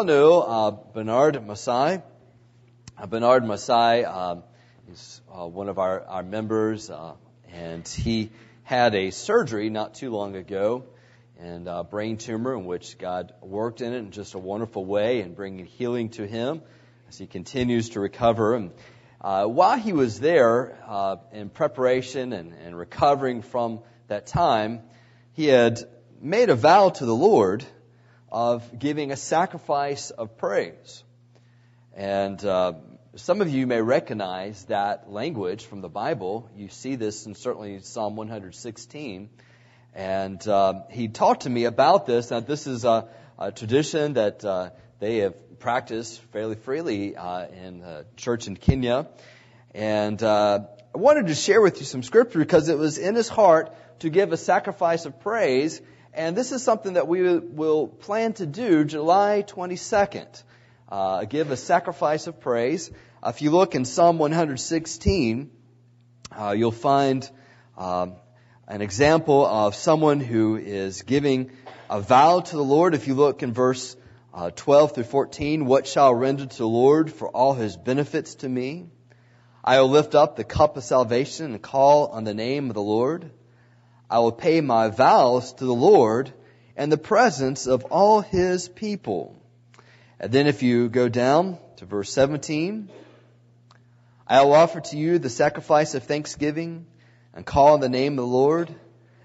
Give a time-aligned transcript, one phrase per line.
[0.00, 2.00] all know uh, Bernard Masai.
[2.96, 4.42] Uh, Bernard Masai um,
[4.90, 7.12] is uh, one of our, our members, uh,
[7.52, 8.30] and he
[8.62, 10.84] had a surgery not too long ago
[11.38, 15.20] and a brain tumor in which God worked in it in just a wonderful way
[15.20, 16.62] and bringing healing to him
[17.10, 18.54] as he continues to recover.
[18.54, 18.70] And
[19.20, 24.80] uh, while he was there uh, in preparation and, and recovering from that time,
[25.34, 25.78] he had
[26.22, 27.66] made a vow to the Lord
[28.30, 31.02] of giving a sacrifice of praise.
[31.94, 32.74] And uh,
[33.16, 36.48] some of you may recognize that language from the Bible.
[36.54, 39.30] You see this in certainly Psalm 116.
[39.94, 42.30] And uh, he talked to me about this.
[42.30, 47.80] Now, this is a, a tradition that uh, they have practiced fairly freely uh, in
[47.80, 49.08] the church in Kenya.
[49.74, 50.60] And uh,
[50.94, 54.10] I wanted to share with you some scripture because it was in his heart to
[54.10, 55.80] give a sacrifice of praise
[56.12, 60.42] and this is something that we will plan to do July 22nd.
[60.88, 62.90] Uh, give a sacrifice of praise.
[63.24, 65.50] If you look in Psalm 116,
[66.36, 67.28] uh, you'll find
[67.78, 68.14] um,
[68.66, 71.52] an example of someone who is giving
[71.88, 72.94] a vow to the Lord.
[72.94, 73.96] If you look in verse
[74.34, 78.36] uh, 12 through 14, what shall I render to the Lord for all his benefits
[78.36, 78.86] to me?
[79.62, 82.82] I will lift up the cup of salvation and call on the name of the
[82.82, 83.30] Lord.
[84.10, 86.32] I will pay my vows to the Lord
[86.76, 89.36] in the presence of all his people.
[90.18, 92.90] And then if you go down to verse 17,
[94.26, 96.86] I will offer to you the sacrifice of thanksgiving
[97.34, 98.74] and call on the name of the Lord.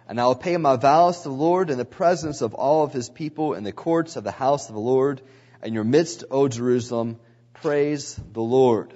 [0.08, 2.94] And I will pay my vows to the Lord in the presence of all of
[2.94, 5.20] his people in the courts of the house of the Lord.
[5.64, 7.20] In your midst, O Jerusalem,
[7.54, 8.94] praise the Lord.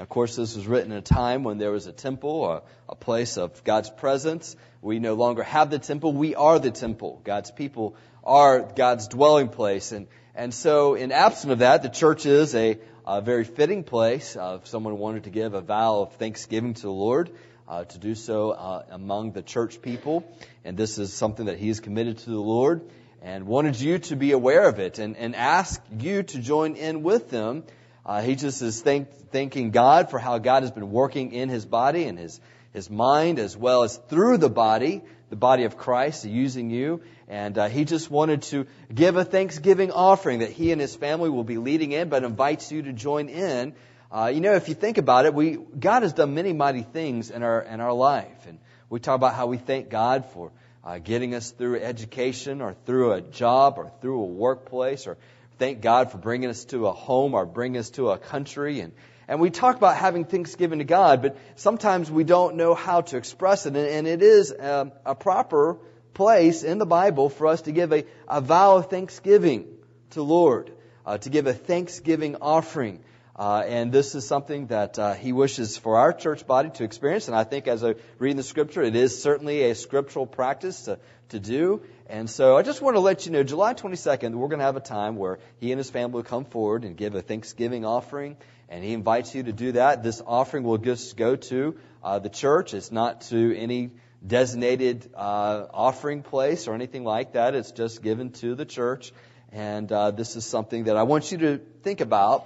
[0.00, 2.96] Of course, this was written in a time when there was a temple, a, a,
[2.96, 4.56] place of God's presence.
[4.80, 6.14] We no longer have the temple.
[6.14, 7.20] We are the temple.
[7.22, 9.92] God's people are God's dwelling place.
[9.92, 14.36] And, and so, in absence of that, the church is a, a very fitting place.
[14.36, 17.30] Uh, if someone wanted to give a vow of thanksgiving to the Lord,
[17.68, 20.24] uh, to do so uh, among the church people.
[20.64, 22.88] And this is something that He is committed to the Lord
[23.20, 27.02] and wanted you to be aware of it and, and ask you to join in
[27.02, 27.64] with them
[28.10, 31.64] uh, he just is thank, thanking God for how God has been working in his
[31.64, 32.40] body and his,
[32.72, 37.02] his mind as well as through the body, the body of Christ, using you.
[37.28, 41.30] And uh, he just wanted to give a thanksgiving offering that he and his family
[41.30, 43.74] will be leading in, but invites you to join in.
[44.10, 47.30] Uh, you know, if you think about it, we God has done many mighty things
[47.30, 50.50] in our in our life, and we talk about how we thank God for
[50.82, 55.16] uh, getting us through education, or through a job, or through a workplace, or
[55.60, 58.80] thank God for bringing us to a home or bringing us to a country.
[58.80, 58.94] And,
[59.28, 63.18] and we talk about having thanksgiving to God, but sometimes we don't know how to
[63.18, 63.76] express it.
[63.76, 65.76] And, and it is a, um, a, proper
[66.14, 69.66] place in the Bible for us to give a, a vow of thanksgiving
[70.12, 70.72] to Lord,
[71.04, 73.00] uh, to give a thanksgiving offering.
[73.36, 77.28] Uh, and this is something that uh, he wishes for our church body to experience.
[77.28, 80.98] And I think as I read the scripture, it is certainly a scriptural practice to,
[81.30, 81.82] to do.
[82.10, 84.74] And so I just want to let you know, July 22nd, we're going to have
[84.74, 88.36] a time where he and his family will come forward and give a Thanksgiving offering.
[88.68, 90.02] And he invites you to do that.
[90.02, 92.74] This offering will just go to uh, the church.
[92.74, 93.92] It's not to any
[94.26, 97.54] designated uh, offering place or anything like that.
[97.54, 99.12] It's just given to the church.
[99.52, 102.44] And uh, this is something that I want you to think about,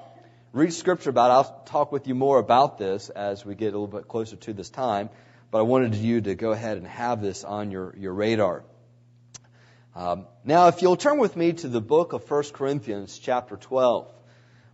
[0.52, 1.30] read scripture about.
[1.30, 4.52] I'll talk with you more about this as we get a little bit closer to
[4.52, 5.08] this time.
[5.50, 8.62] But I wanted you to go ahead and have this on your, your radar.
[9.96, 14.08] Um, now, if you'll turn with me to the book of 1 Corinthians, chapter 12,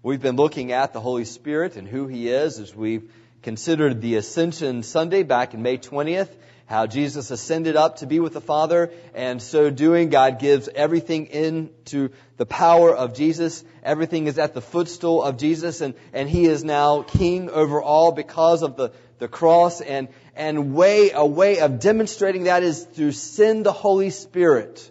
[0.03, 4.16] we've been looking at the Holy Spirit and who He is as we've considered the
[4.16, 6.31] Ascension Sunday back in May 20th,
[6.64, 11.26] how Jesus ascended up to be with the Father, and so doing, God gives everything
[11.26, 12.08] into
[12.38, 13.62] the power of Jesus.
[13.82, 18.12] Everything is at the footstool of Jesus, and, and He is now King over all
[18.12, 23.12] because of the, the cross, and, and way, a way of demonstrating that is to
[23.12, 24.91] send the Holy Spirit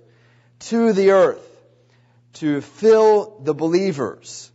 [0.60, 1.46] to the earth
[2.34, 4.52] to fill the believers.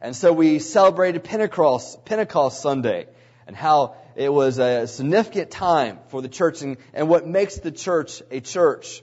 [0.00, 3.06] And so we celebrated Pentecost, Pentecost Sunday
[3.46, 7.72] and how it was a significant time for the church and, and what makes the
[7.72, 9.02] church a church.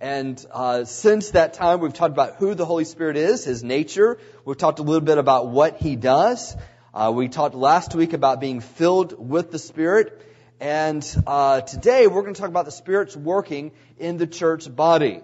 [0.00, 4.18] And uh, since that time, we've talked about who the Holy Spirit is, His nature.
[4.44, 6.54] We've talked a little bit about what He does.
[6.92, 10.22] Uh, we talked last week about being filled with the Spirit.
[10.60, 15.22] And uh, today, we're going to talk about the Spirit's working in the church body.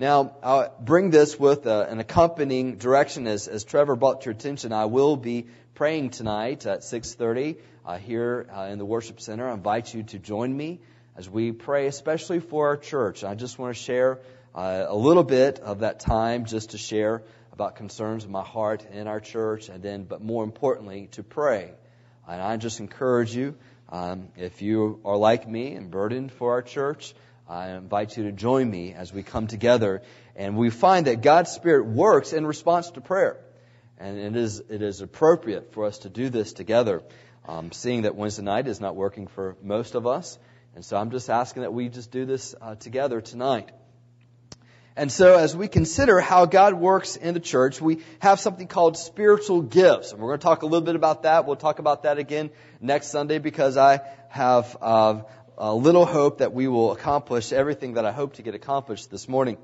[0.00, 4.72] Now, I'll bring this with uh, an accompanying direction as, as Trevor brought your attention.
[4.72, 9.46] I will be praying tonight at 6.30 uh, here uh, in the worship center.
[9.46, 10.80] I invite you to join me
[11.18, 13.24] as we pray, especially for our church.
[13.24, 14.20] I just want to share
[14.54, 17.22] uh, a little bit of that time just to share
[17.52, 21.72] about concerns of my heart in our church, and then, but more importantly, to pray.
[22.26, 23.54] And I just encourage you,
[23.90, 27.12] um, if you are like me and burdened for our church,
[27.50, 30.02] I invite you to join me as we come together
[30.36, 33.40] and we find that God's Spirit works in response to prayer.
[33.98, 37.02] And it is, it is appropriate for us to do this together.
[37.48, 40.38] Um, seeing that Wednesday night is not working for most of us.
[40.76, 43.70] And so I'm just asking that we just do this uh, together tonight.
[44.96, 48.96] And so as we consider how God works in the church, we have something called
[48.96, 50.12] spiritual gifts.
[50.12, 51.46] And we're going to talk a little bit about that.
[51.46, 52.50] We'll talk about that again
[52.80, 55.22] next Sunday because I have uh,
[55.58, 59.28] a little hope that we will accomplish everything that I hope to get accomplished this
[59.28, 59.58] morning.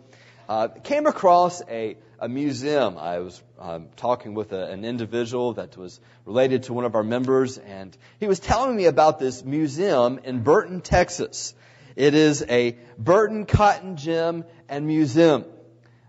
[0.48, 2.96] Uh, came across a, a museum.
[2.98, 7.02] I was um, talking with a, an individual that was related to one of our
[7.02, 11.54] members, and he was telling me about this museum in Burton, Texas.
[11.96, 15.44] It is a Burton Cotton Gin and Museum.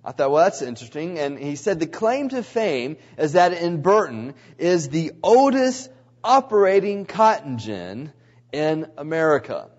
[0.06, 1.20] I thought, well, that's interesting.
[1.20, 5.90] And he said the claim to fame is that in Burton is the oldest
[6.24, 8.12] operating cotton gin
[8.58, 9.70] in America.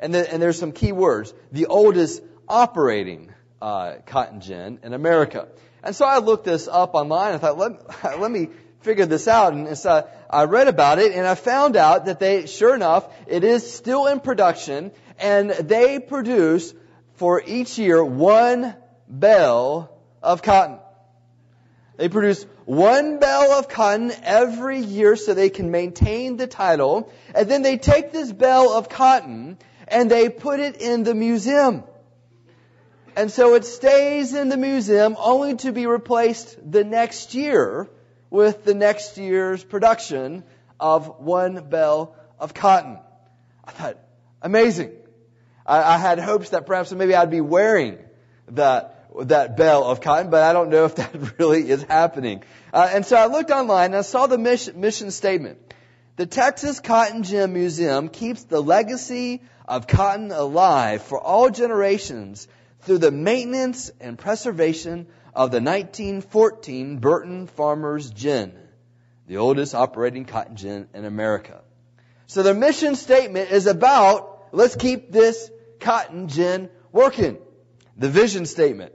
[0.00, 1.34] And, the, and there's some key words.
[1.52, 3.30] The oldest operating
[3.60, 5.48] uh, cotton gin in America.
[5.84, 7.34] And so I looked this up online.
[7.34, 7.72] I thought, let,
[8.18, 8.48] let me
[8.80, 9.52] figure this out.
[9.52, 13.44] And so I read about it and I found out that they, sure enough, it
[13.44, 16.72] is still in production and they produce
[17.16, 18.74] for each year one
[19.06, 20.78] bale of cotton.
[22.02, 27.12] They produce one bale of cotton every year so they can maintain the title.
[27.32, 29.56] And then they take this bale of cotton
[29.86, 31.84] and they put it in the museum.
[33.14, 37.88] And so it stays in the museum only to be replaced the next year
[38.30, 40.42] with the next year's production
[40.80, 42.98] of one bale of cotton.
[43.64, 43.98] I thought,
[44.42, 44.90] amazing.
[45.64, 47.98] I, I had hopes that perhaps maybe I'd be wearing
[48.48, 52.42] that, that bale of cotton, but I don't know if that really is happening.
[52.72, 55.58] Uh, and so I looked online and I saw the mission, mission statement.
[56.16, 62.48] The Texas Cotton Gin Museum keeps the legacy of cotton alive for all generations
[62.80, 68.52] through the maintenance and preservation of the 1914 Burton Farmers Gin,
[69.26, 71.62] the oldest operating cotton gin in America.
[72.26, 75.50] So the mission statement is about let's keep this
[75.80, 77.38] cotton gin working.
[77.96, 78.92] The vision statement.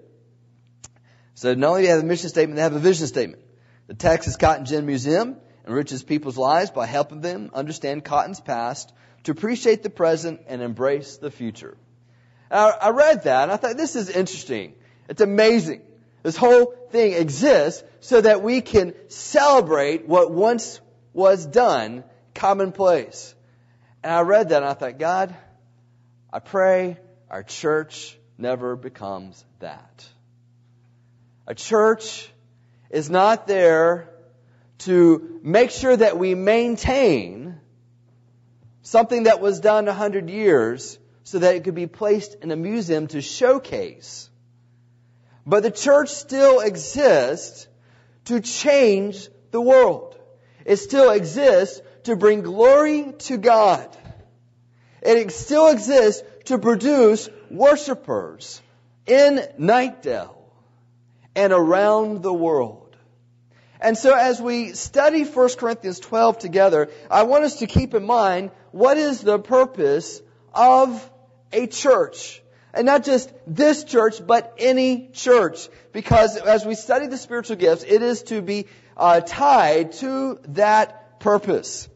[1.37, 3.43] So not only do they have a mission statement, they have a vision statement.
[3.85, 5.37] The Texas Cotton Gin Museum
[5.67, 8.91] enriches people's lives by helping them understand cotton's past
[9.25, 11.77] to appreciate the present and embrace the future.
[12.49, 14.73] I read that and I thought, this is interesting.
[15.09, 15.83] It's amazing.
[16.23, 20.81] This whole thing exists so that we can celebrate what once
[21.13, 22.03] was done
[22.33, 23.35] commonplace.
[24.01, 25.35] And I read that and I thought, God,
[26.33, 26.97] I pray
[27.29, 30.07] our church never becomes that.
[31.47, 32.29] A church
[32.89, 34.09] is not there
[34.79, 37.59] to make sure that we maintain
[38.81, 42.55] something that was done a hundred years so that it could be placed in a
[42.57, 44.29] museum to showcase.
[45.45, 47.67] But the church still exists
[48.25, 50.19] to change the world.
[50.65, 53.95] It still exists to bring glory to God.
[55.01, 58.61] It still exists to produce worshipers
[59.05, 60.36] in Knightdale
[61.37, 62.97] and around the world.
[63.79, 68.03] And so as we study 1 Corinthians 12 together, I want us to keep in
[68.03, 70.19] mind what is the purpose
[70.51, 71.09] of
[71.53, 72.41] a church.
[72.73, 75.69] And not just this church, but any church.
[75.93, 78.65] Because as we study the spiritual gifts, it is to be
[78.97, 81.87] uh, tied to that purpose.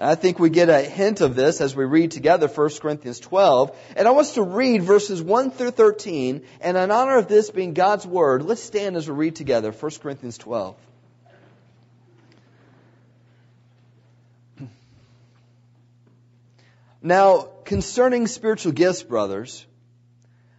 [0.00, 3.76] I think we get a hint of this as we read together 1 Corinthians 12.
[3.96, 6.42] And I want us to read verses 1 through 13.
[6.60, 9.90] And in honor of this being God's Word, let's stand as we read together 1
[10.00, 10.76] Corinthians 12.
[17.02, 19.66] Now, concerning spiritual gifts, brothers,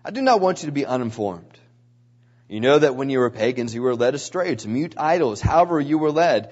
[0.03, 1.45] I do not want you to be uninformed.
[2.49, 5.79] You know that when you were pagans, you were led astray to mute idols, however
[5.79, 6.51] you were led.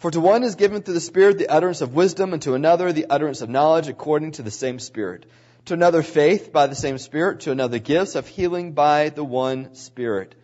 [0.00, 2.90] For to one is given through the Spirit the utterance of wisdom, and to another
[2.90, 5.26] the utterance of knowledge according to the same Spirit.
[5.66, 9.74] To another faith by the same Spirit, to another gifts of healing by the one
[9.74, 10.34] Spirit.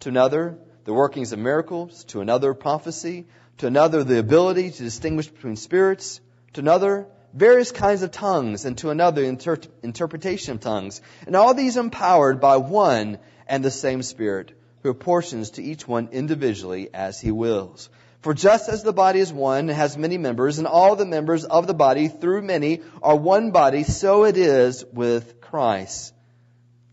[0.00, 3.26] To another the workings of miracles, to another prophecy,
[3.58, 6.20] to another the ability to distinguish between spirits,
[6.52, 11.02] to another various kinds of tongues, and to another inter- interpretation of tongues.
[11.26, 14.52] And all these empowered by one and the same Spirit,
[14.84, 17.88] who apportions to each one individually as he wills.
[18.20, 21.44] For just as the body is one and has many members, and all the members
[21.44, 26.12] of the body through many are one body, so it is with Christ.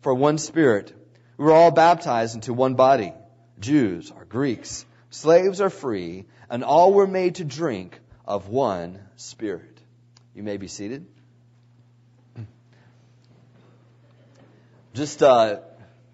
[0.01, 0.93] For one Spirit,
[1.35, 3.13] we were all baptized into one body.
[3.59, 9.77] Jews or Greeks, slaves or free, and all were made to drink of one Spirit.
[10.33, 11.07] You may be seated.
[14.93, 15.59] Just uh,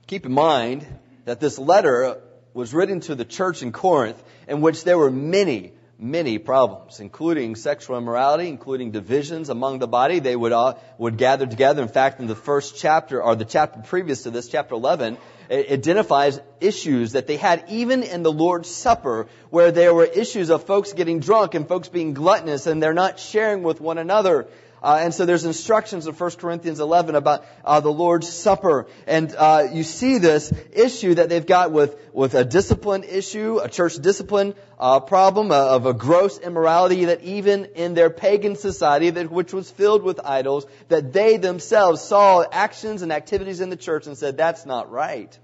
[0.08, 0.86] keep in mind
[1.25, 2.22] that this letter
[2.53, 7.55] was written to the church in Corinth in which there were many, many problems, including
[7.55, 10.19] sexual immorality, including divisions among the body.
[10.19, 11.81] They would, uh, would gather together.
[11.81, 15.17] In fact, in the first chapter, or the chapter previous to this, chapter 11,
[15.50, 20.50] it identifies issues that they had even in the Lord's Supper, where there were issues
[20.50, 24.48] of folks getting drunk and folks being gluttonous and they're not sharing with one another.
[24.83, 28.87] Uh, and so there's instructions in 1 Corinthians 11 about uh, the Lord's Supper.
[29.07, 33.69] And uh, you see this issue that they've got with, with a discipline issue, a
[33.69, 39.09] church discipline uh, problem uh, of a gross immorality that even in their pagan society,
[39.09, 43.77] that, which was filled with idols, that they themselves saw actions and activities in the
[43.77, 45.39] church and said, that's not right.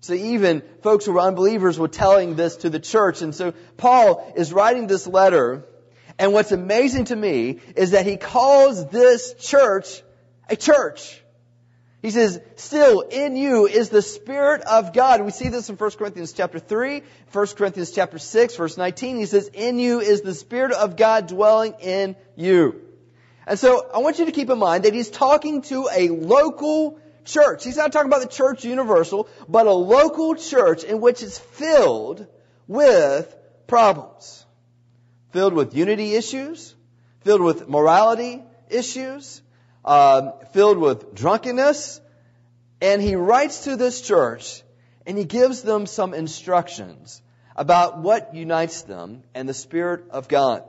[0.00, 3.22] So even folks who were unbelievers were telling this to the church.
[3.22, 5.64] And so Paul is writing this letter
[6.18, 10.02] and what's amazing to me is that he calls this church
[10.48, 11.22] a church.
[12.02, 15.22] He says, still in you is the Spirit of God.
[15.22, 19.18] We see this in 1 Corinthians chapter 3, 1 Corinthians chapter 6, verse 19.
[19.18, 22.80] He says, in you is the Spirit of God dwelling in you.
[23.46, 26.98] And so I want you to keep in mind that he's talking to a local
[27.24, 27.62] church.
[27.62, 32.26] He's not talking about the church universal, but a local church in which is filled
[32.66, 33.32] with
[33.68, 34.41] problems
[35.32, 36.74] filled with unity issues,
[37.22, 39.42] filled with morality issues,
[39.84, 42.00] um, filled with drunkenness.
[42.80, 44.62] And he writes to this church
[45.06, 47.22] and he gives them some instructions
[47.56, 50.64] about what unites them and the Spirit of God.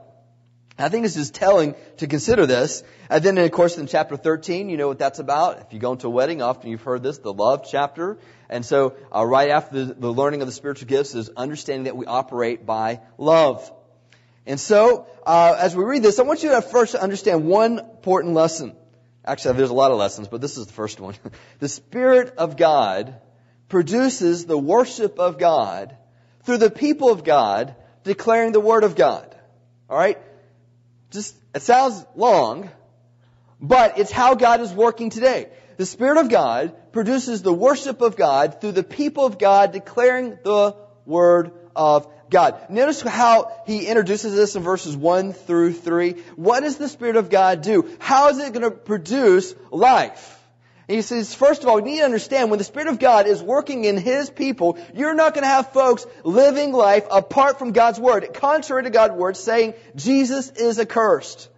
[0.76, 2.82] I think it's just telling to consider this.
[3.08, 5.60] And then, of course, in chapter 13, you know what that's about.
[5.60, 8.18] If you go into a wedding, often you've heard this, the love chapter.
[8.50, 11.96] And so, uh, right after the, the learning of the spiritual gifts is understanding that
[11.96, 13.72] we operate by love.
[14.46, 18.34] And so, uh, as we read this, I want you to first understand one important
[18.34, 18.76] lesson.
[19.24, 21.14] Actually, there's a lot of lessons, but this is the first one.
[21.60, 23.20] the Spirit of God
[23.68, 25.96] produces the worship of God
[26.44, 29.34] through the people of God declaring the Word of God.
[29.88, 30.18] Alright?
[31.10, 32.70] Just, it sounds long,
[33.60, 35.48] but it's how God is working today.
[35.78, 40.38] The Spirit of God produces the worship of God through the people of God declaring
[40.44, 42.70] the Word of God.
[42.70, 46.12] Notice how he introduces this in verses 1 through 3.
[46.36, 47.88] What does the Spirit of God do?
[47.98, 50.40] How is it going to produce life?
[50.86, 53.26] And he says, first of all, we need to understand when the Spirit of God
[53.26, 57.72] is working in His people, you're not going to have folks living life apart from
[57.72, 61.48] God's Word, contrary to God's Word, saying Jesus is accursed.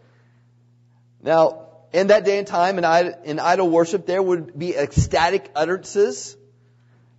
[1.20, 6.36] Now, in that day and time, in idol worship, there would be ecstatic utterances,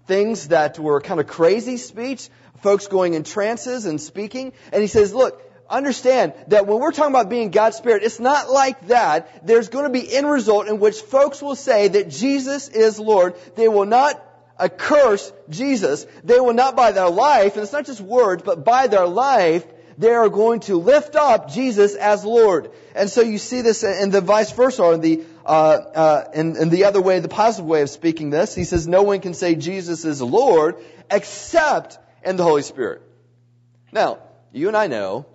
[0.05, 2.29] things that were kind of crazy speech,
[2.61, 4.53] folks going in trances and speaking.
[4.71, 8.49] And he says, look, understand that when we're talking about being God's Spirit, it's not
[8.49, 9.45] like that.
[9.45, 13.35] There's going to be end result in which folks will say that Jesus is Lord.
[13.55, 14.23] They will not
[14.57, 16.05] accurse Jesus.
[16.23, 19.65] They will not by their life, and it's not just words, but by their life,
[19.97, 22.71] they are going to lift up Jesus as Lord.
[22.95, 26.55] And so you see this in the vice versa, or in the, uh, uh, in,
[26.55, 28.53] in the other way, the positive way of speaking this.
[28.53, 30.75] He says, no one can say Jesus is Lord
[31.09, 33.01] except and the Holy Spirit.
[33.93, 34.19] Now,
[34.51, 35.25] you and I know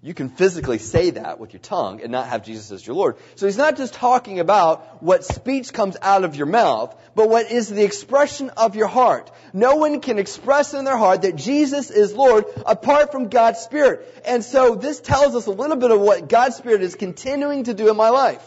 [0.00, 3.16] you can physically say that with your tongue and not have Jesus as your Lord.
[3.34, 7.50] So he's not just talking about what speech comes out of your mouth, but what
[7.50, 9.32] is the expression of your heart.
[9.52, 14.06] No one can express in their heart that Jesus is Lord apart from God's Spirit.
[14.24, 17.74] And so this tells us a little bit of what God's Spirit is continuing to
[17.74, 18.44] do in my life.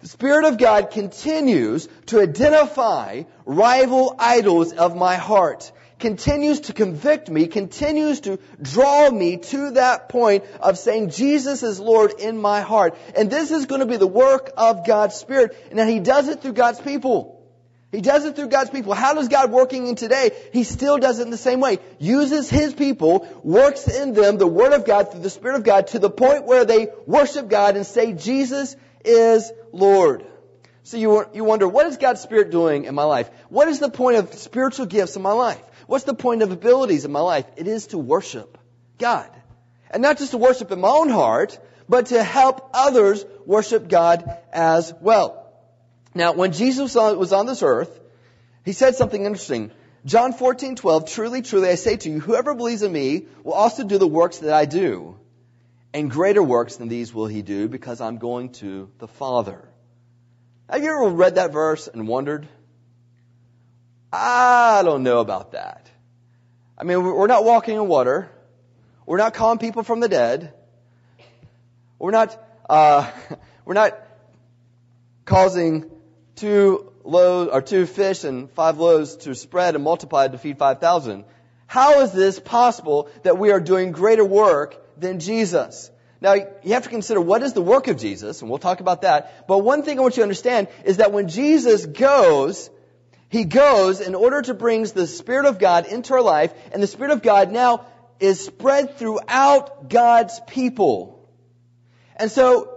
[0.00, 7.28] The Spirit of God continues to identify rival idols of my heart continues to convict
[7.28, 12.60] me, continues to draw me to that point of saying Jesus is Lord in my
[12.60, 12.96] heart.
[13.16, 15.56] And this is going to be the work of God's Spirit.
[15.70, 17.34] And He does it through God's people.
[17.90, 18.92] He does it through God's people.
[18.92, 20.32] How does God working in today?
[20.52, 21.78] He still does it in the same way.
[21.98, 25.86] Uses His people, works in them the Word of God through the Spirit of God
[25.88, 30.26] to the point where they worship God and say Jesus is Lord.
[30.82, 33.30] So you, you wonder, what is God's Spirit doing in my life?
[33.48, 35.62] What is the point of spiritual gifts in my life?
[35.88, 37.46] What's the point of abilities in my life?
[37.56, 38.58] It is to worship
[38.98, 39.30] God.
[39.90, 44.36] And not just to worship in my own heart, but to help others worship God
[44.52, 45.50] as well.
[46.14, 47.98] Now, when Jesus was on this earth,
[48.66, 49.70] he said something interesting.
[50.04, 53.82] John 14, 12, truly, truly, I say to you, whoever believes in me will also
[53.82, 55.18] do the works that I do.
[55.94, 59.66] And greater works than these will he do because I'm going to the Father.
[60.68, 62.46] Have you ever read that verse and wondered?
[64.12, 65.90] I don't know about that.
[66.76, 68.30] I mean, we're not walking in water.
[69.04, 70.54] We're not calling people from the dead.
[71.98, 72.38] We're not,
[72.68, 73.10] uh,
[73.64, 73.98] we're not
[75.24, 75.90] causing
[76.36, 81.24] two loaves or two fish and five loaves to spread and multiply to feed 5,000.
[81.66, 85.90] How is this possible that we are doing greater work than Jesus?
[86.20, 89.02] Now, you have to consider what is the work of Jesus, and we'll talk about
[89.02, 89.46] that.
[89.46, 92.70] But one thing I want you to understand is that when Jesus goes,
[93.28, 96.86] He goes in order to bring the Spirit of God into our life, and the
[96.86, 97.86] Spirit of God now
[98.20, 101.28] is spread throughout God's people.
[102.16, 102.74] And so,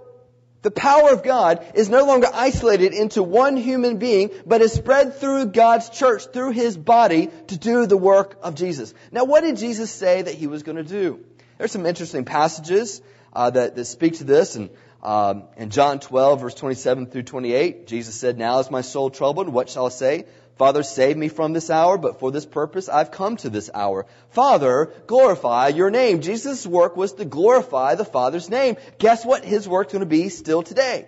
[0.61, 5.15] the power of God is no longer isolated into one human being, but is spread
[5.15, 8.93] through God's church, through His body, to do the work of Jesus.
[9.11, 11.21] Now, what did Jesus say that He was going to do?
[11.57, 13.01] There's some interesting passages
[13.33, 14.55] uh, that, that speak to this.
[14.55, 14.69] And
[15.01, 19.49] um, in John 12, verse 27 through 28, Jesus said, Now is my soul troubled.
[19.49, 20.25] What shall I say?
[20.61, 24.05] Father, save me from this hour, but for this purpose I've come to this hour.
[24.29, 26.21] Father, glorify your name.
[26.21, 28.77] Jesus' work was to glorify the Father's name.
[28.99, 31.07] Guess what his work's going to be still today?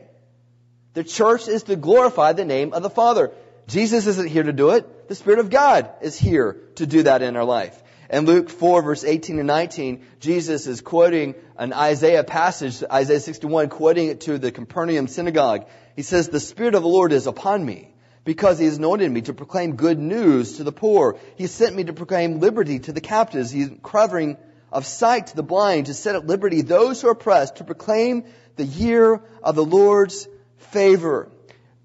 [0.96, 3.32] The church is to glorify the name of the Father.
[3.68, 5.08] Jesus isn't here to do it.
[5.08, 7.80] The Spirit of God is here to do that in our life.
[8.10, 13.70] In Luke 4 verse 18 and 19, Jesus is quoting an Isaiah passage, Isaiah 61,
[13.70, 15.68] quoting it to the Capernaum synagogue.
[15.96, 17.93] He says, the Spirit of the Lord is upon me
[18.24, 21.18] because he has anointed me to proclaim good news to the poor.
[21.36, 23.52] He sent me to proclaim liberty to the captives.
[23.52, 24.38] He's covering
[24.72, 28.26] of sight to the blind, to set at liberty those who are oppressed, to proclaim
[28.56, 31.30] the year of the Lord's favor.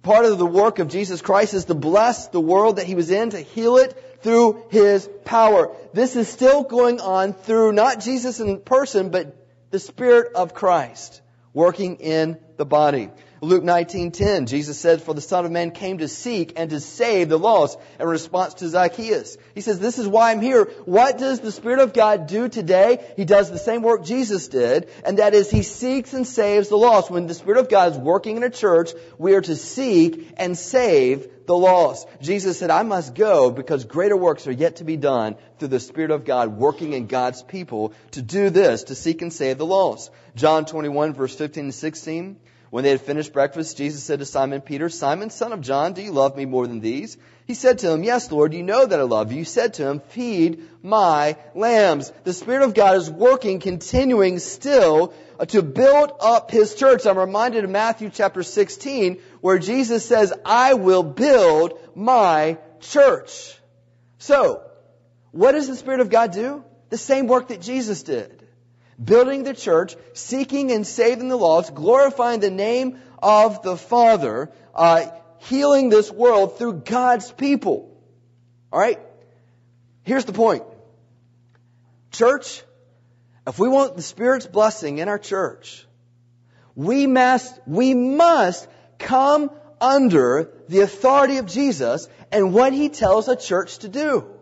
[0.02, 3.10] Part of the work of Jesus Christ is to bless the world that he was
[3.10, 5.74] in, to heal it through his power.
[5.92, 9.36] This is still going on through not Jesus in person, but
[9.70, 11.20] the Spirit of Christ
[11.52, 13.10] working in the body.
[13.40, 17.28] Luke 19:10, Jesus said, "For the Son of Man came to seek and to save
[17.28, 21.38] the lost." In response to Zacchaeus, he says, "This is why I'm here." What does
[21.38, 23.00] the Spirit of God do today?
[23.16, 26.76] He does the same work Jesus did, and that is He seeks and saves the
[26.76, 27.10] lost.
[27.10, 30.58] When the Spirit of God is working in a church, we are to seek and
[30.58, 32.08] save the lost.
[32.20, 35.80] Jesus said, "I must go because greater works are yet to be done through the
[35.80, 39.66] Spirit of God working in God's people to do this, to seek and save the
[39.66, 42.36] lost." John 21 verse 15 and 16.
[42.70, 46.02] When they had finished breakfast, Jesus said to Simon Peter, Simon, son of John, do
[46.02, 47.16] you love me more than these?
[47.46, 49.38] He said to him, Yes, Lord, you know that I love you.
[49.38, 52.12] He said to him, Feed my lambs.
[52.24, 57.06] The Spirit of God is working, continuing still uh, to build up His church.
[57.06, 63.56] I'm reminded of Matthew chapter 16, where Jesus says, I will build my church.
[64.18, 64.62] So,
[65.30, 66.64] what does the Spirit of God do?
[66.90, 68.37] The same work that Jesus did
[69.02, 75.06] building the church, seeking and saving the lost, glorifying the name of the Father, uh,
[75.38, 77.96] healing this world through God's people.
[78.72, 79.00] All right?
[80.02, 80.64] Here's the point.
[82.10, 82.62] Church,
[83.46, 85.86] if we want the Spirit's blessing in our church,
[86.74, 93.36] we must, we must come under the authority of Jesus and what He tells a
[93.36, 94.37] church to do.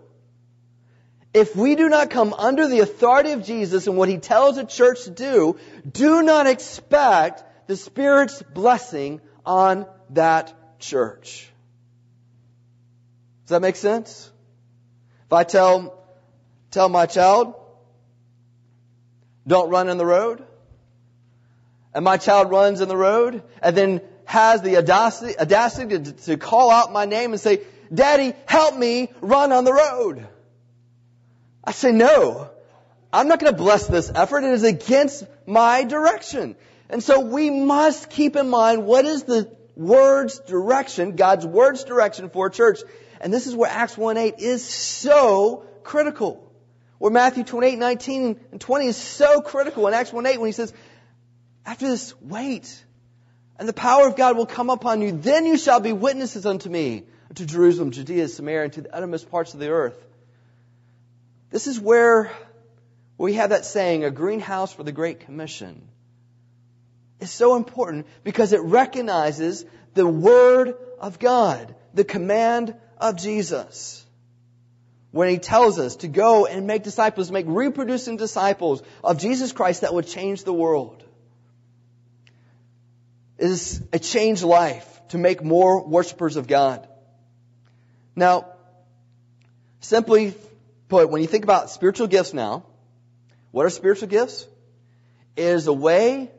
[1.37, 4.65] If we do not come under the authority of Jesus and what he tells a
[4.65, 11.47] church to do, do not expect the Spirit's blessing on that church.
[13.45, 14.33] Does that make sense?
[15.27, 16.03] If I tell,
[16.71, 17.55] tell my child,
[19.47, 20.43] don't run in the road,
[21.93, 26.37] and my child runs in the road, and then has the audacity, audacity to, to
[26.39, 27.61] call out my name and say,
[27.93, 30.27] Daddy, help me run on the road.
[31.67, 32.51] I say, no,
[33.13, 34.45] I'm not going to bless this effort.
[34.45, 36.57] It is against my direction.
[36.89, 42.31] And so we must keep in mind what is the word's direction, God's word's direction
[42.31, 42.81] for a church.
[43.21, 46.43] And this is where Acts 1-8 is so critical.
[46.99, 50.73] Where Matthew 28, 19 and 20 is so critical in Acts 1-8 when he says,
[51.65, 52.85] after this, wait.
[53.59, 55.13] And the power of God will come upon you.
[55.13, 59.31] Then you shall be witnesses unto me to Jerusalem, Judea, Samaria, and to the uttermost
[59.31, 60.06] parts of the earth.
[61.51, 62.31] This is where
[63.19, 65.89] we have that saying, a greenhouse for the Great Commission.
[67.21, 74.05] It's so important because it recognizes the Word of God, the command of Jesus.
[75.17, 79.81] when he tells us to go and make disciples, make reproducing disciples of Jesus Christ
[79.81, 81.03] that would change the world.
[83.39, 86.87] It is a changed life to make more worshipers of God.
[88.15, 88.47] Now,
[89.81, 90.35] simply
[90.89, 92.65] put, when you think about spiritual gifts now,
[93.51, 94.47] what are spiritual gifts?
[95.37, 96.31] It is a way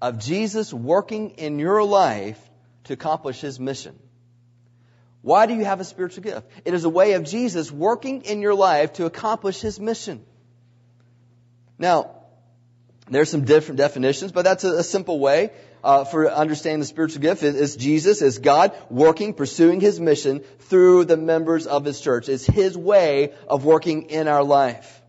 [0.00, 2.38] of Jesus working in your life
[2.84, 3.98] to accomplish his mission.
[5.22, 6.48] Why do you have a spiritual gift?
[6.64, 10.24] It is a way of Jesus working in your life to accomplish his mission.
[11.78, 12.10] Now,
[13.10, 15.50] there's some different definitions, but that's a, a simple way
[15.82, 17.42] uh, for understanding the spiritual gift.
[17.42, 22.28] Is Jesus, is God working, pursuing His mission through the members of His church.
[22.28, 25.02] It's His way of working in our life.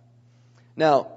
[0.75, 1.08] Now,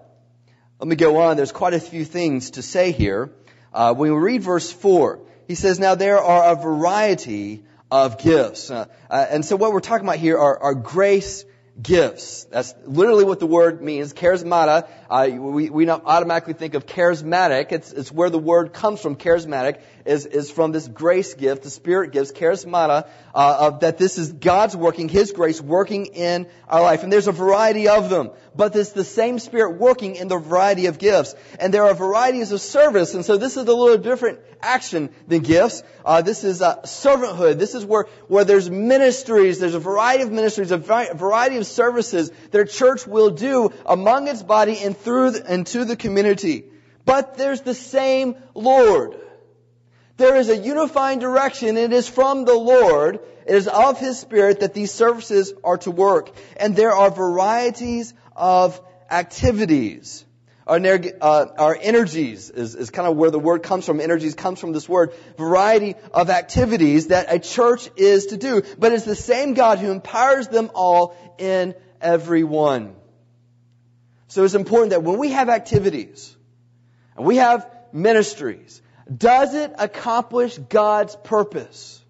[0.79, 1.37] let me go on.
[1.37, 3.31] There's quite a few things to say here.
[3.73, 8.71] Uh, when we read verse 4, he says, Now there are a variety of gifts.
[8.71, 11.45] Uh, uh, and so what we're talking about here are, are grace
[11.81, 12.45] gifts.
[12.45, 14.13] That's literally what the word means.
[14.13, 17.73] Charismata, uh, we, we automatically think of charismatic.
[17.73, 19.17] It's, it's where the word comes from.
[19.17, 24.19] Charismatic is, is from this grace gift, the Spirit gives, charismata, uh, of that this
[24.19, 27.03] is God's working, His grace working in our life.
[27.03, 28.31] And there's a variety of them.
[28.55, 31.35] But it's the same Spirit working in the variety of gifts.
[31.59, 33.15] And there are varieties of service.
[33.15, 35.83] And so this is a little different action than gifts.
[36.05, 37.59] Uh, this is uh, servanthood.
[37.59, 39.59] This is where, where there's ministries.
[39.59, 44.29] There's a variety of ministries, a variety of services that a church will do among
[44.29, 46.65] its body and through the, and to the community.
[47.05, 49.17] But there's the same Lord.
[50.23, 51.77] There is a unifying direction.
[51.77, 53.19] It is from the Lord.
[53.45, 56.31] It is of His Spirit that these services are to work.
[56.57, 58.81] And there are varieties of
[59.11, 60.25] activities.
[60.65, 63.99] Our, uh, our energies is, is kind of where the word comes from.
[63.99, 65.13] Energies comes from this word.
[65.39, 68.63] Variety of activities that a church is to do.
[68.79, 72.95] But it's the same God who empowers them all in every one.
[74.29, 76.37] So it's important that when we have activities,
[77.17, 78.82] and we have ministries,
[79.19, 82.01] does it accomplish God's purpose?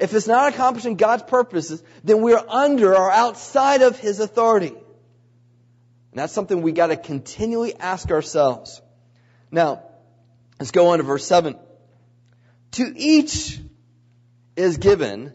[0.00, 4.68] If it's not accomplishing God's purposes, then we're under or outside of His authority.
[4.68, 8.80] And that's something we gotta continually ask ourselves.
[9.50, 9.82] Now,
[10.58, 11.56] let's go on to verse 7.
[12.72, 13.58] To each
[14.56, 15.34] is given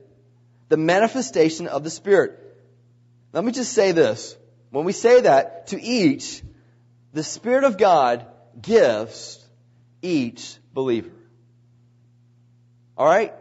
[0.69, 2.39] the manifestation of the Spirit.
[3.31, 4.35] Let me just say this.
[4.69, 6.41] When we say that, to each,
[7.13, 8.25] the Spirit of God
[8.59, 9.43] gives
[10.01, 11.11] each believer.
[12.97, 13.33] Alright?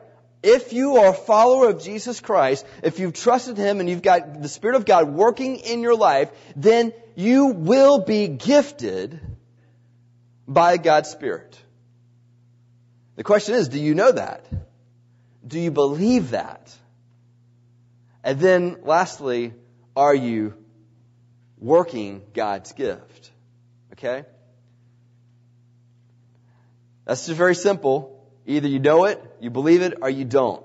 [0.43, 4.43] If you are a follower of Jesus Christ, if you've trusted Him and you've got
[4.43, 9.21] the Spirit of God working in your life, then you will be gifted
[10.49, 11.57] by God's Spirit.
[13.15, 14.45] The question is, do you know that?
[15.47, 16.75] Do you believe that?
[18.25, 19.53] And then lastly,
[19.95, 20.55] are you
[21.59, 23.31] working God's gift?
[23.93, 24.25] Okay?
[27.05, 28.21] That's just very simple.
[28.47, 30.65] Either you know it, you believe it, or you don't.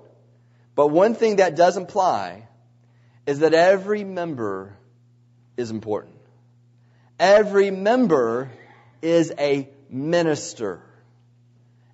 [0.76, 2.48] But one thing that does imply
[3.26, 4.78] is that every member
[5.58, 6.16] is important.
[7.20, 8.52] Every member
[9.02, 10.82] is a minister.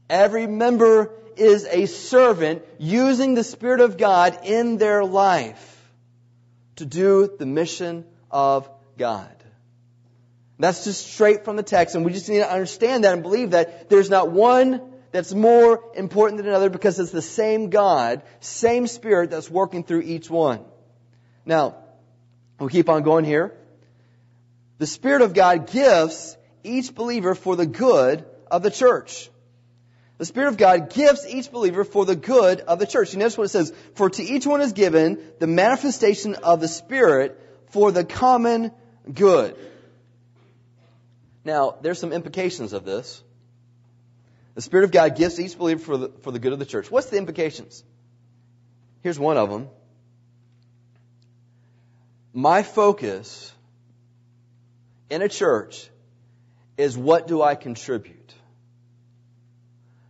[0.10, 5.70] Every member is a servant using the Spirit of God in their life
[6.76, 9.43] to do the mission of God.
[10.64, 13.52] That's just straight from the text, and we just need to understand that and believe
[13.52, 14.80] that there's not one
[15.12, 20.04] that's more important than another because it's the same God, same Spirit that's working through
[20.04, 20.64] each one.
[21.46, 21.76] Now,
[22.62, 23.54] we'll keep on going here.
[24.78, 29.30] The Spirit of God gives each believer for the good of the church.
[30.18, 33.12] The Spirit of God gives each believer for the good of the church.
[33.12, 36.70] You notice what it says, for to each one is given the manifestation of the
[36.70, 37.38] Spirit
[37.72, 38.72] for the common
[39.14, 39.58] good.
[41.46, 43.22] Now, there's some implications of this.
[44.56, 46.92] The Spirit of God gives each believer for the, for the good of the church.
[46.92, 47.84] What's the implications?
[49.02, 49.70] Here's one of them.
[52.34, 53.54] My focus
[55.10, 55.90] in a church
[56.78, 58.34] is what do I contribute?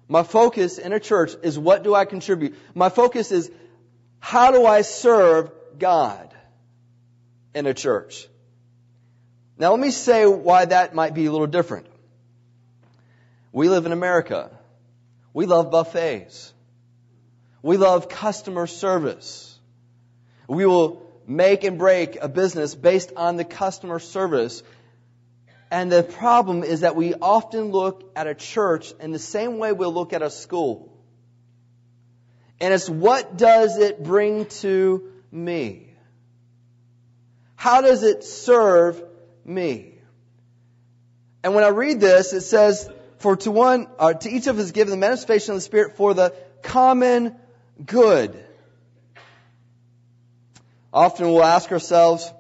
[0.08, 2.56] My focus in a church is what do I contribute?
[2.76, 3.52] My focus is
[4.19, 6.34] how do I serve God
[7.54, 8.28] in a church?
[9.58, 11.88] Now let me say why that might be a little different.
[13.52, 14.50] We live in America.
[15.34, 16.54] We love buffets.
[17.62, 19.58] We love customer service.
[20.48, 24.63] We will make and break a business based on the customer service.
[25.72, 29.72] And the problem is that we often look at a church in the same way
[29.72, 30.94] we'll look at a school.
[32.60, 35.89] And it's what does it bring to me?
[37.56, 39.02] How does it serve
[39.45, 39.95] me?
[41.43, 44.71] And when I read this, it says, for to one, uh, to each of us
[44.71, 47.36] given the manifestation of the Spirit for the common
[47.86, 48.43] good.
[50.91, 52.32] Often we'll ask ourselves,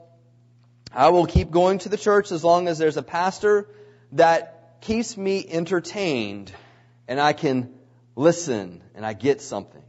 [0.91, 3.67] I will keep going to the church as long as there's a pastor
[4.11, 6.51] that keeps me entertained
[7.07, 7.73] and I can
[8.15, 9.82] listen and I get something.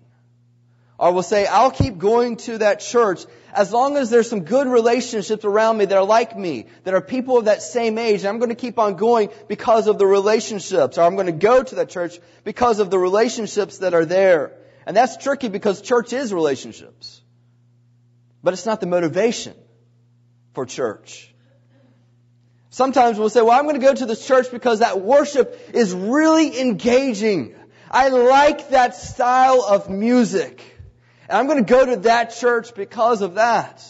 [1.05, 4.67] Or we'll say, I'll keep going to that church as long as there's some good
[4.67, 8.29] relationships around me that are like me, that are people of that same age, and
[8.29, 11.63] I'm going to keep on going because of the relationships, or I'm going to go
[11.63, 14.53] to that church because of the relationships that are there.
[14.87, 17.21] And that's tricky because church is relationships.
[18.43, 19.53] But it's not the motivation
[20.55, 21.31] for church.
[22.71, 25.93] Sometimes we'll say, well, I'm going to go to this church because that worship is
[25.93, 27.55] really engaging.
[27.91, 30.71] I like that style of music.
[31.29, 33.85] And I'm going to go to that church because of that.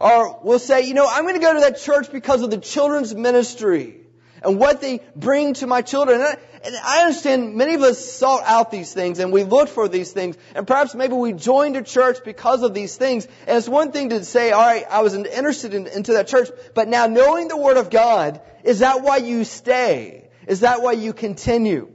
[0.00, 2.58] Or we'll say, you know, I'm going to go to that church because of the
[2.58, 4.00] children's ministry
[4.42, 6.20] and what they bring to my children.
[6.20, 9.70] And I, and I, understand many of us sought out these things and we looked
[9.70, 13.28] for these things and perhaps maybe we joined a church because of these things.
[13.46, 16.48] And it's one thing to say, all right, I was interested in, into that church,
[16.74, 20.28] but now knowing the Word of God, is that why you stay?
[20.48, 21.92] Is that why you continue?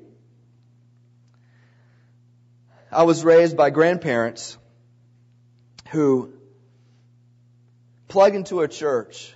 [2.92, 4.58] I was raised by grandparents
[5.90, 6.34] who
[8.08, 9.34] plug into a church.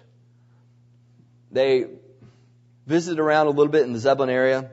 [1.51, 1.87] They
[2.87, 4.71] visited around a little bit in the Zebulon area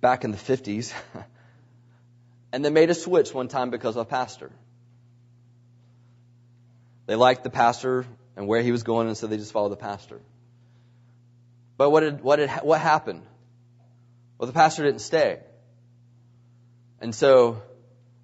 [0.00, 0.92] back in the 50s.
[2.52, 4.50] and they made a switch one time because of a pastor.
[7.06, 9.76] They liked the pastor and where he was going, and so they just followed the
[9.76, 10.20] pastor.
[11.76, 13.22] But what did, what did, what happened?
[14.38, 15.38] Well, the pastor didn't stay.
[17.00, 17.62] And so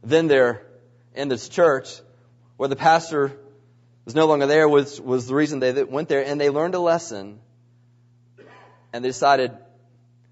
[0.02, 0.66] then they're
[1.14, 2.00] in this church
[2.56, 3.32] where the pastor
[4.04, 6.80] was no longer there was, was the reason they went there and they learned a
[6.80, 7.38] lesson
[8.92, 9.56] and they decided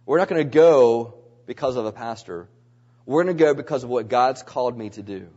[0.07, 1.15] we're not going to go
[1.47, 2.49] because of a pastor.
[3.07, 5.29] We're going to go because of what God's called me to do.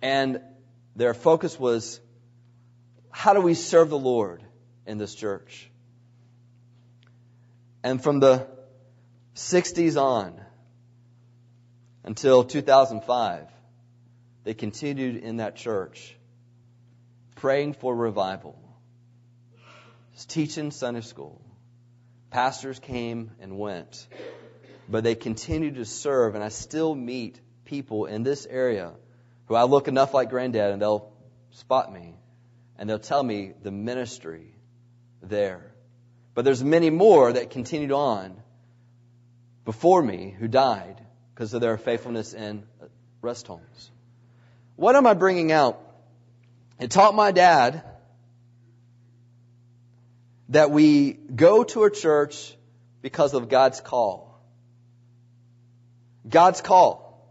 [0.00, 0.40] And
[0.94, 2.00] their focus was
[3.10, 4.42] how do we serve the Lord
[4.86, 5.70] in this church?
[7.82, 8.46] And from the
[9.34, 10.40] 60s on,
[12.08, 13.46] until 2005.
[14.44, 16.16] They continued in that church,
[17.36, 18.58] praying for revival,
[20.26, 21.38] teaching Sunday school.
[22.30, 24.06] Pastors came and went,
[24.88, 28.92] but they continued to serve, and I still meet people in this area
[29.44, 31.12] who I look enough like granddad and they'll
[31.50, 32.14] spot me
[32.78, 34.54] and they'll tell me the ministry
[35.22, 35.74] there.
[36.32, 38.42] But there's many more that continued on
[39.66, 41.04] before me who died
[41.38, 42.64] because of their faithfulness in
[43.22, 43.90] rest homes.
[44.74, 45.80] What am I bringing out?
[46.80, 47.84] It taught my dad
[50.48, 52.56] that we go to a church
[53.02, 54.42] because of God's call.
[56.28, 57.24] God's call.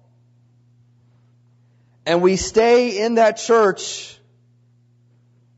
[2.06, 4.18] And we stay in that church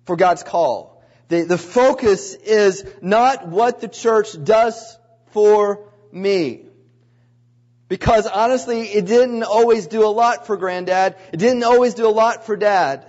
[0.05, 1.03] for God's call.
[1.27, 4.97] The, the focus is not what the church does
[5.33, 6.68] for me.
[7.89, 11.15] Because honestly, it didn't always do a lot for granddad.
[11.34, 13.06] It didn't always do a lot for dad.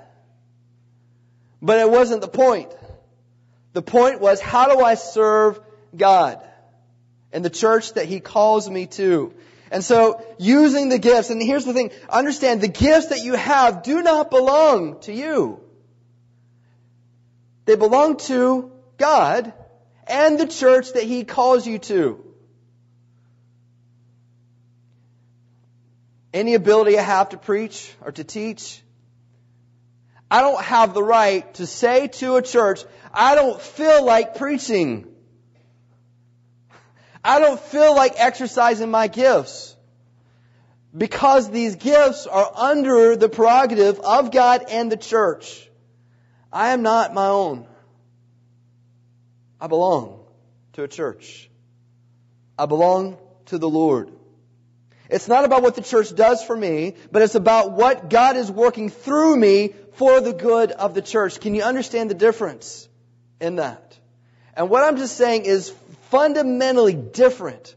[1.60, 2.74] But it wasn't the point.
[3.74, 5.60] The point was, how do I serve
[5.94, 6.42] God
[7.30, 9.34] and the church that He calls me to?
[9.70, 13.82] And so, using the gifts, and here's the thing, understand the gifts that you have
[13.82, 15.60] do not belong to you.
[17.66, 19.52] They belong to God
[20.08, 22.29] and the church that He calls you to.
[26.32, 28.82] Any ability I have to preach or to teach.
[30.30, 35.06] I don't have the right to say to a church, I don't feel like preaching.
[37.24, 39.76] I don't feel like exercising my gifts.
[40.96, 45.68] Because these gifts are under the prerogative of God and the church.
[46.52, 47.66] I am not my own.
[49.60, 50.20] I belong
[50.72, 51.48] to a church.
[52.58, 54.10] I belong to the Lord.
[55.10, 58.50] It's not about what the church does for me, but it's about what God is
[58.50, 61.40] working through me for the good of the church.
[61.40, 62.88] Can you understand the difference
[63.40, 63.98] in that?
[64.54, 65.70] And what I'm just saying is
[66.10, 67.74] fundamentally different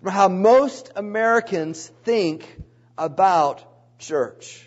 [0.00, 2.46] from how most Americans think
[2.96, 3.64] about
[3.98, 4.64] church.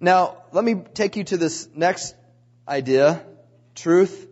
[0.00, 2.16] Now, let me take you to this next
[2.66, 3.22] idea,
[3.74, 4.26] truth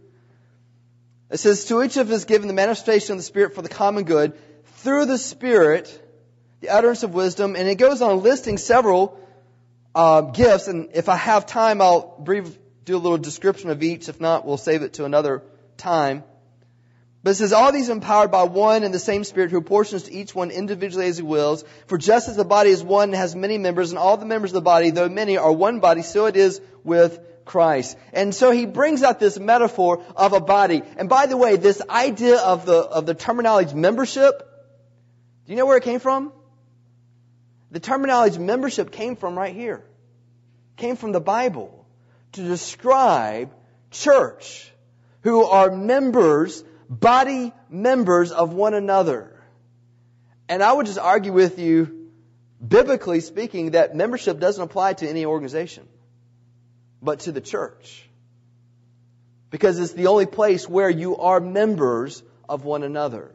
[1.30, 4.04] it says, To each of us given the manifestation of the Spirit for the common
[4.04, 4.34] good,
[4.78, 5.86] through the Spirit,
[6.60, 9.18] the utterance of wisdom, and it goes on listing several
[9.94, 14.08] uh, gifts, and if I have time, I'll brief, do a little description of each.
[14.08, 15.42] If not, we'll save it to another
[15.76, 16.24] time.
[17.22, 20.12] But it says, all these empowered by one and the same Spirit who apportions to
[20.12, 21.64] each one individually as he wills.
[21.86, 24.50] For just as the body is one and has many members, and all the members
[24.50, 27.96] of the body, though many, are one body, so it is with Christ.
[28.12, 30.82] And so he brings out this metaphor of a body.
[30.96, 34.38] And by the way, this idea of the, of the terminology membership,
[35.46, 36.32] do you know where it came from?
[37.70, 39.84] The terminology membership came from right here.
[40.76, 41.86] Came from the Bible
[42.32, 43.52] to describe
[43.90, 44.70] church
[45.22, 49.34] who are members, body members of one another.
[50.48, 52.10] And I would just argue with you,
[52.66, 55.88] biblically speaking, that membership doesn't apply to any organization,
[57.02, 58.08] but to the church.
[59.50, 63.34] Because it's the only place where you are members of one another.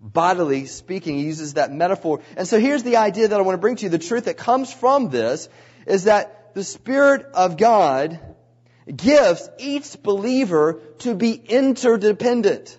[0.00, 2.20] Bodily speaking, he uses that metaphor.
[2.36, 3.88] And so here's the idea that I want to bring to you.
[3.90, 5.48] The truth that comes from this
[5.86, 8.20] is that the Spirit of God
[8.94, 12.78] gives each believer to be interdependent.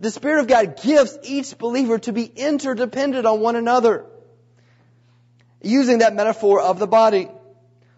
[0.00, 4.04] The Spirit of God gives each believer to be interdependent on one another.
[5.62, 7.28] Using that metaphor of the body.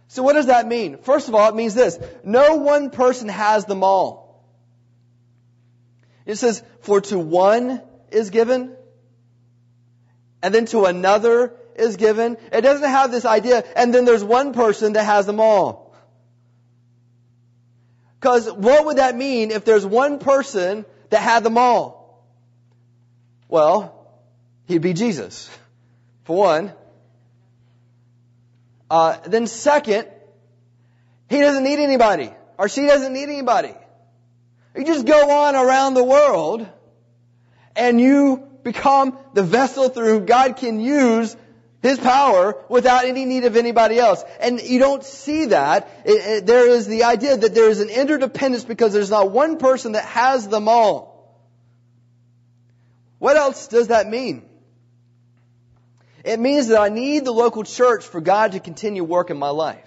[0.08, 0.98] So what does that mean?
[0.98, 1.98] First of all, it means this.
[2.24, 4.44] No one person has them all.
[6.24, 8.76] It says, for to one is given,
[10.42, 12.36] and then to another is given.
[12.52, 15.94] It doesn't have this idea, and then there's one person that has them all.
[18.20, 22.24] Because what would that mean if there's one person that had them all?
[23.48, 24.08] Well,
[24.66, 25.48] he'd be Jesus,
[26.24, 26.72] for one.
[28.90, 30.08] Uh, then second,
[31.28, 33.74] he doesn't need anybody, or she doesn't need anybody.
[34.76, 36.66] You just go on around the world,
[37.74, 41.36] and you become the vessel through God can use
[41.82, 44.24] his power without any need of anybody else.
[44.40, 45.88] And you don't see that.
[46.04, 49.58] It, it, there is the idea that there is an interdependence because there's not one
[49.58, 51.16] person that has them all.
[53.18, 54.42] What else does that mean?
[56.26, 59.50] It means that I need the local church for God to continue work in my
[59.50, 59.78] life.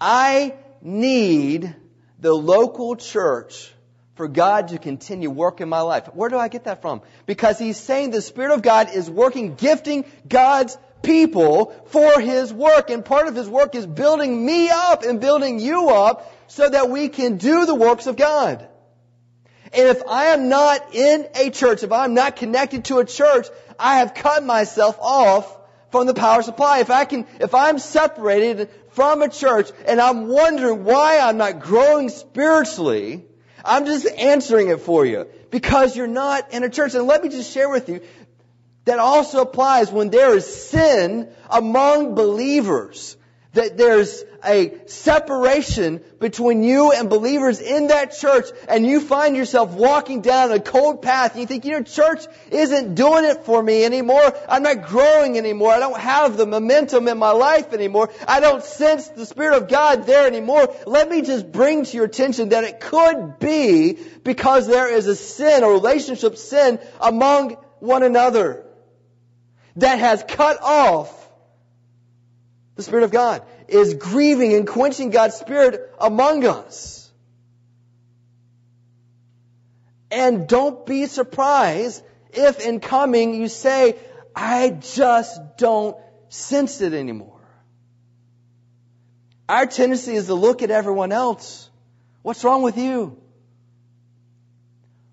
[0.00, 1.76] I need
[2.18, 3.70] the local church
[4.14, 6.06] for God to continue work in my life.
[6.14, 7.02] Where do I get that from?
[7.26, 12.88] Because he's saying the Spirit of God is working, gifting God's people for his work.
[12.88, 16.88] And part of his work is building me up and building you up so that
[16.88, 18.66] we can do the works of God.
[19.74, 23.46] And if I am not in a church, if I'm not connected to a church,
[23.82, 25.58] I have cut myself off
[25.90, 26.78] from the power supply.
[26.78, 31.60] If I can, if I'm separated from a church and I'm wondering why I'm not
[31.60, 33.24] growing spiritually,
[33.64, 36.94] I'm just answering it for you because you're not in a church.
[36.94, 38.00] And let me just share with you
[38.84, 43.16] that also applies when there is sin among believers.
[43.52, 49.72] That there's a separation between you and believers in that church and you find yourself
[49.72, 53.62] walking down a cold path and you think, you know, church isn't doing it for
[53.62, 54.34] me anymore.
[54.48, 55.72] I'm not growing anymore.
[55.72, 58.10] I don't have the momentum in my life anymore.
[58.26, 60.74] I don't sense the Spirit of God there anymore.
[60.86, 65.16] Let me just bring to your attention that it could be because there is a
[65.16, 68.64] sin, a relationship sin among one another
[69.76, 71.18] that has cut off
[72.74, 77.10] the Spirit of God, is grieving and quenching God's Spirit among us.
[80.10, 83.96] And don't be surprised if in coming you say,
[84.36, 85.96] I just don't
[86.28, 87.40] sense it anymore.
[89.48, 91.70] Our tendency is to look at everyone else.
[92.22, 93.18] What's wrong with you?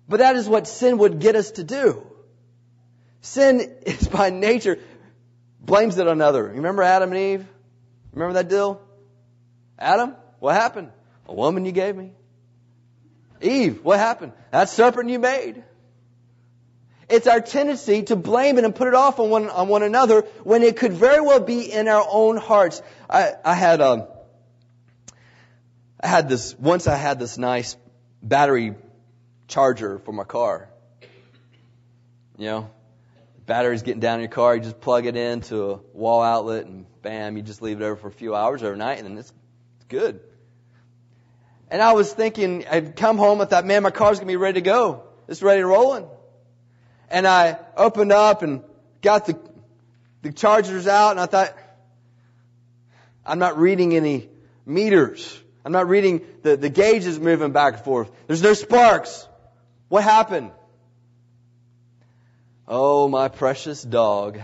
[0.08, 2.06] But that is what sin would get us to do.
[3.22, 4.78] Sin is by nature
[5.60, 6.48] blames it on another.
[6.48, 7.46] You remember Adam and Eve?
[8.12, 8.80] Remember that deal?
[9.78, 10.90] Adam, what happened?
[11.26, 12.12] A woman you gave me.
[13.40, 14.32] Eve, what happened?
[14.50, 15.62] That serpent you made.
[17.08, 20.22] It's our tendency to blame it and put it off on one, on one another
[20.44, 22.82] when it could very well be in our own hearts.
[23.08, 24.06] I, I had, um,
[26.00, 27.76] I had this, once I had this nice
[28.22, 28.74] battery
[29.48, 30.68] charger for my car.
[32.38, 32.70] You know,
[33.50, 36.86] battery's getting down in your car, you just plug it into a wall outlet and
[37.02, 39.32] bam, you just leave it over for a few hours overnight and then it's,
[39.78, 40.20] it's good.
[41.68, 44.60] And I was thinking, I'd come home, I thought, man, my car's gonna be ready
[44.60, 45.02] to go.
[45.26, 46.06] It's ready to roll in.
[47.10, 48.62] And I opened up and
[49.02, 49.36] got the,
[50.22, 51.52] the chargers out and I thought,
[53.26, 54.28] I'm not reading any
[54.64, 55.42] meters.
[55.64, 58.12] I'm not reading the, the gauges moving back and forth.
[58.28, 59.26] There's no sparks.
[59.88, 60.52] What happened?
[62.72, 64.40] Oh, my precious dog.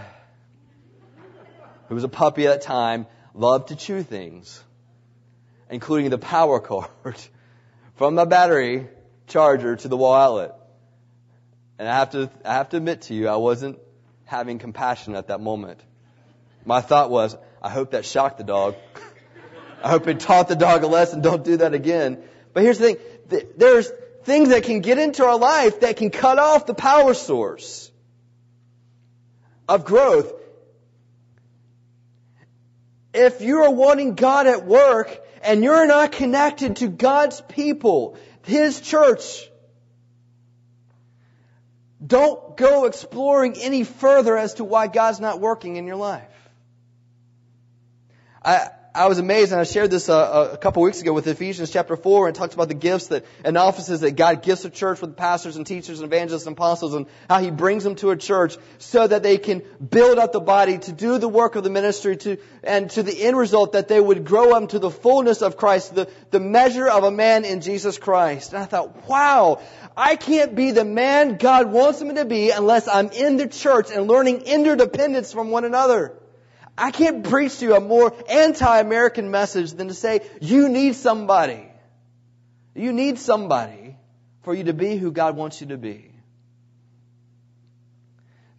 [1.89, 4.61] who was a puppy at that time, loved to chew things,
[5.71, 7.21] including the power cord
[7.95, 8.89] from the battery
[9.29, 10.55] charger to the wall outlet.
[11.79, 13.79] And I have to, I have to admit to you, I wasn't
[14.25, 15.81] having compassion at that moment.
[16.65, 18.75] My thought was, I hope that shocked the dog.
[19.85, 21.21] I hope it taught the dog a lesson.
[21.21, 22.25] Don't do that again.
[22.53, 22.95] But here's the
[23.29, 23.47] thing.
[23.57, 23.89] There's
[24.25, 27.93] things that can get into our life that can cut off the power source
[29.69, 30.33] of growth.
[33.13, 38.81] If you are wanting God at work and you're not connected to God's people, His
[38.81, 39.49] church,
[42.05, 46.29] don't go exploring any further as to why God's not working in your life.
[48.45, 51.71] I, I was amazed, and I shared this uh, a couple weeks ago with Ephesians
[51.71, 55.03] chapter 4, and talked about the gifts that, and offices that God gives a church
[55.03, 58.17] with pastors and teachers and evangelists and apostles, and how He brings them to a
[58.17, 61.69] church so that they can build up the body to do the work of the
[61.69, 65.43] ministry to, and to the end result that they would grow up to the fullness
[65.43, 68.55] of Christ, the, the measure of a man in Jesus Christ.
[68.55, 69.61] And I thought, wow,
[69.95, 73.91] I can't be the man God wants me to be unless I'm in the church
[73.95, 76.19] and learning interdependence from one another.
[76.79, 81.69] I can't preach to you a more anti-American message than to say, you need somebody.
[82.75, 83.97] You need somebody
[84.43, 86.11] for you to be who God wants you to be.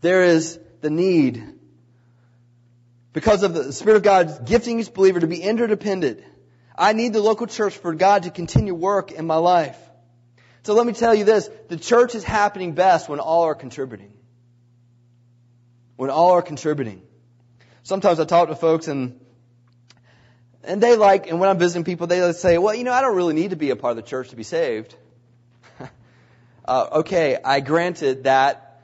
[0.02, 1.44] There is the need,
[3.14, 6.24] because of the Spirit of God gifting each believer to be interdependent.
[6.78, 9.78] I need the local church for God to continue work in my life.
[10.64, 14.14] So let me tell you this, the church is happening best when all are contributing.
[15.96, 17.07] When all are contributing
[17.88, 19.20] sometimes I talk to folks and
[20.64, 23.16] and they like, and when I'm visiting people, they say, well, you know, I don't
[23.16, 24.94] really need to be a part of the church to be saved.
[26.66, 28.82] uh, okay, I granted that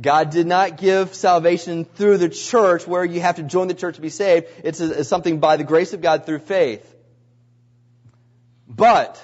[0.00, 3.96] God did not give salvation through the church where you have to join the church
[3.96, 4.46] to be saved.
[4.62, 6.94] It's, a, it's something by the grace of God through faith.
[8.68, 9.20] But,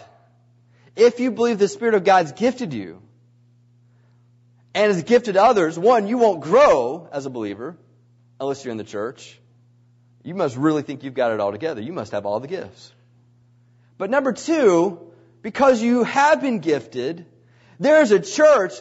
[0.96, 3.00] if you believe the Spirit of God's gifted you,
[4.74, 7.76] and has gifted others, one, you won't grow as a believer
[8.42, 9.38] unless you're in the church.
[10.24, 11.80] You must really think you've got it all together.
[11.80, 12.92] You must have all the gifts.
[13.98, 15.12] But number two,
[15.42, 17.24] because you have been gifted,
[17.78, 18.72] there's a church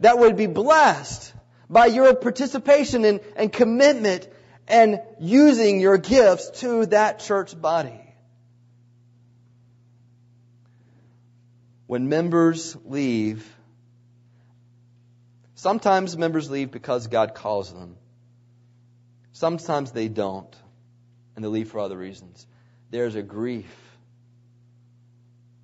[0.00, 1.32] that would be blessed
[1.70, 4.28] by your participation and, and commitment
[4.68, 8.00] and using your gifts to that church body.
[11.86, 13.48] When members leave,
[15.54, 17.96] sometimes members leave because God calls them.
[19.36, 20.56] Sometimes they don't,
[21.34, 22.46] and they leave for other reasons.
[22.88, 23.70] There's a grief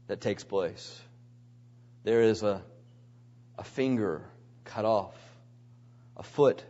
[0.08, 1.00] that takes place.
[2.04, 2.62] There is a,
[3.56, 4.28] a finger
[4.64, 5.14] cut off,
[6.18, 6.62] a foot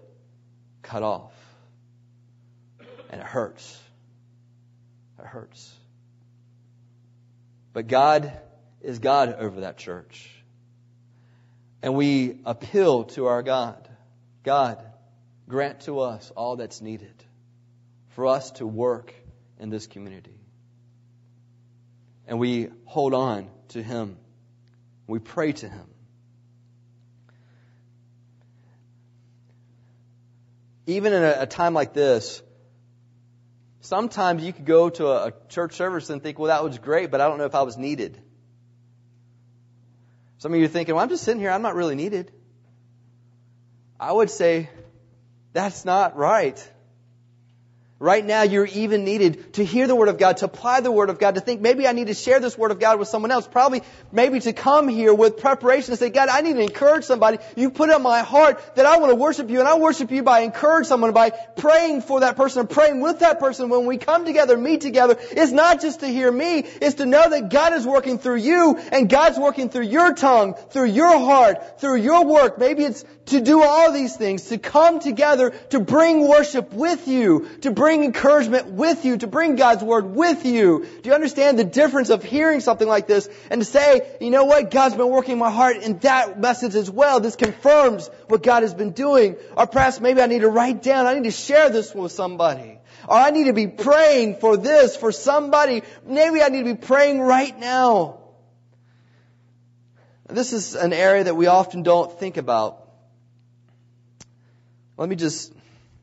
[0.82, 1.32] cut off,
[3.10, 3.82] and it hurts.
[5.18, 5.74] It hurts.
[7.72, 8.32] But God
[8.80, 10.30] is God over that church.
[11.82, 13.88] And we appeal to our God.
[14.44, 14.84] God,
[15.52, 17.12] grant to us all that's needed
[18.14, 19.14] for us to work
[19.58, 20.40] in this community.
[22.26, 24.16] And we hold on to Him.
[25.06, 25.86] We pray to Him.
[30.86, 32.42] Even in a, a time like this,
[33.82, 37.10] sometimes you could go to a, a church service and think, well, that was great,
[37.10, 38.18] but I don't know if I was needed.
[40.38, 42.32] Some of you are thinking, well, I'm just sitting here, I'm not really needed.
[44.00, 44.70] I would say,
[45.52, 46.68] that's not right.
[48.02, 51.08] Right now, you're even needed to hear the Word of God, to apply the Word
[51.08, 53.30] of God, to think maybe I need to share this Word of God with someone
[53.30, 53.46] else.
[53.46, 57.38] Probably, maybe to come here with preparation and say, God, I need to encourage somebody.
[57.54, 60.24] You put on my heart that I want to worship you, and I worship you
[60.24, 63.68] by encouraging someone, by praying for that person, praying with that person.
[63.68, 67.30] When we come together, meet together, it's not just to hear me, it's to know
[67.30, 71.80] that God is working through you, and God's working through your tongue, through your heart,
[71.80, 72.58] through your work.
[72.58, 77.48] Maybe it's to do all these things, to come together, to bring worship with you,
[77.60, 80.86] to bring encouragement with you, to bring God's Word with you.
[81.02, 84.44] Do you understand the difference of hearing something like this and to say, you know
[84.44, 87.20] what, God's been working my heart in that message as well.
[87.20, 89.36] This confirms what God has been doing.
[89.56, 92.78] Or perhaps maybe I need to write down, I need to share this with somebody.
[93.08, 95.82] Or I need to be praying for this, for somebody.
[96.06, 98.18] Maybe I need to be praying right now.
[100.28, 102.81] This is an area that we often don't think about.
[105.02, 105.52] Let me just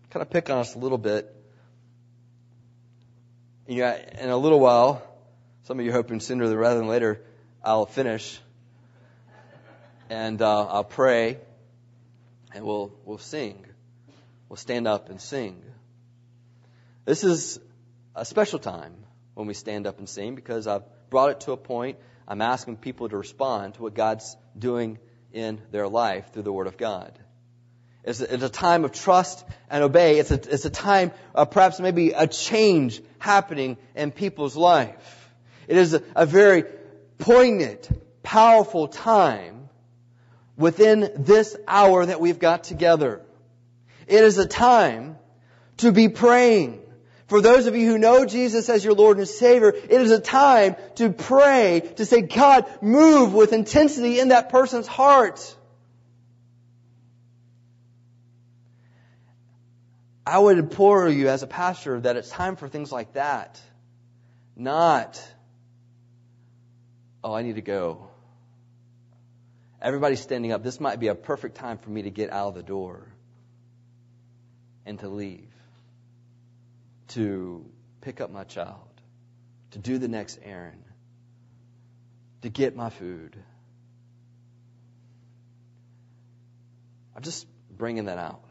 [0.10, 1.34] kind of pick on us a little bit.
[3.66, 5.02] Yeah, in a little while,
[5.64, 7.22] some of you are hoping sooner rather than later,
[7.64, 8.42] I'll finish,
[10.10, 11.38] and uh, I'll pray,
[12.54, 13.66] and we'll we'll sing.
[14.50, 15.64] We'll stand up and sing.
[17.06, 17.58] This is
[18.16, 18.98] a special time
[19.34, 22.00] when we stand up and sing because I've brought it to a point.
[22.28, 25.00] I'm asking people to respond to what God's doing
[25.32, 27.18] in their life through the Word of God.
[28.04, 30.20] It's a, it's a time of trust and obey.
[30.20, 35.32] It's a, it's a time of perhaps maybe a change happening in people's life.
[35.68, 36.64] It is a, a very
[37.18, 37.90] poignant,
[38.24, 39.70] powerful time
[40.58, 43.22] within this hour that we've got together.
[44.08, 45.18] It is a time
[45.78, 46.82] to be praying.
[47.28, 50.20] For those of you who know Jesus as your Lord and Savior, it is a
[50.20, 55.56] time to pray, to say, God, move with intensity in that person's heart.
[60.30, 63.60] I would implore you as a pastor that it's time for things like that.
[64.56, 65.20] Not,
[67.24, 68.10] oh, I need to go.
[69.82, 70.62] Everybody's standing up.
[70.62, 73.08] This might be a perfect time for me to get out of the door
[74.86, 75.52] and to leave,
[77.08, 77.66] to
[78.02, 79.02] pick up my child,
[79.72, 80.84] to do the next errand,
[82.44, 83.36] to get my food.
[87.16, 88.49] I'm just bringing that out.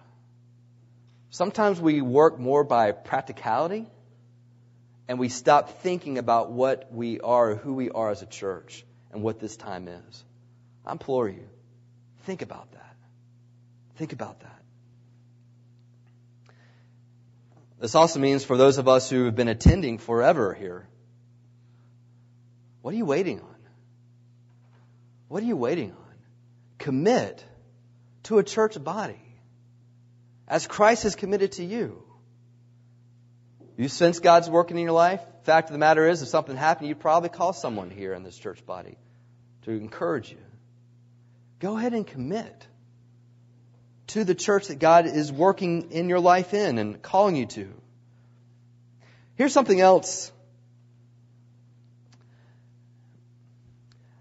[1.30, 3.86] Sometimes we work more by practicality
[5.08, 9.22] and we stop thinking about what we are, who we are as a church, and
[9.22, 10.24] what this time is.
[10.84, 11.48] I implore you,
[12.24, 12.96] think about that.
[13.96, 14.62] Think about that.
[17.80, 20.88] This also means for those of us who have been attending forever here,
[22.82, 23.56] what are you waiting on?
[25.28, 26.14] What are you waiting on?
[26.78, 27.44] Commit
[28.24, 29.27] to a church body
[30.48, 32.02] as Christ has committed to you.
[33.76, 35.20] You sense God's working in your life?
[35.44, 38.36] Fact of the matter is, if something happened, you'd probably call someone here in this
[38.36, 38.96] church body
[39.62, 40.38] to encourage you.
[41.60, 42.66] Go ahead and commit
[44.08, 47.68] to the church that God is working in your life in and calling you to.
[49.36, 50.32] Here's something else.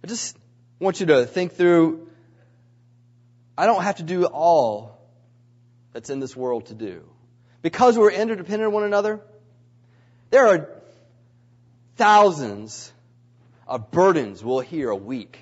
[0.04, 0.38] I just
[0.80, 2.10] want you to think through.
[3.58, 4.97] I don't have to do all
[5.94, 7.04] that's in this world to do.
[7.62, 9.20] Because we're interdependent on one another,
[10.30, 10.70] there are
[11.96, 12.92] thousands
[13.68, 15.40] of burdens we'll hear a week.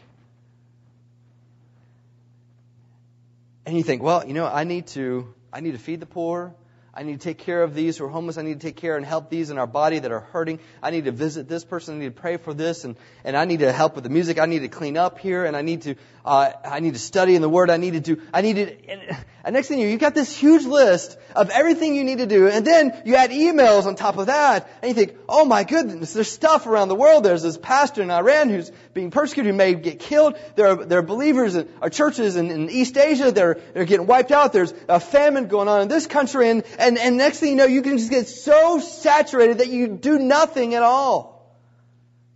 [3.66, 6.54] And you think, well, you know, I need to, I need to feed the poor.
[6.98, 8.38] I need to take care of these who are homeless.
[8.38, 10.60] I need to take care and help these in our body that are hurting.
[10.82, 11.96] I need to visit this person.
[11.96, 14.40] I need to pray for this, and, and I need to help with the music.
[14.40, 17.36] I need to clean up here, and I need to uh, I need to study
[17.36, 17.70] in the Word.
[17.70, 18.22] I need to do.
[18.34, 18.90] I need to.
[18.90, 22.26] And, and next thing you, you've got this huge list of everything you need to
[22.26, 25.64] do, and then you add emails on top of that, and you think, oh my
[25.64, 27.24] goodness, there's stuff around the world.
[27.24, 30.40] There's this pastor in Iran who's being persecuted, who may get killed.
[30.56, 33.32] There are there are believers in our churches in, in East Asia.
[33.32, 34.52] They're they're getting wiped out.
[34.52, 37.66] There's a famine going on in this country, and and and next thing you know,
[37.66, 41.56] you can just get so saturated that you do nothing at all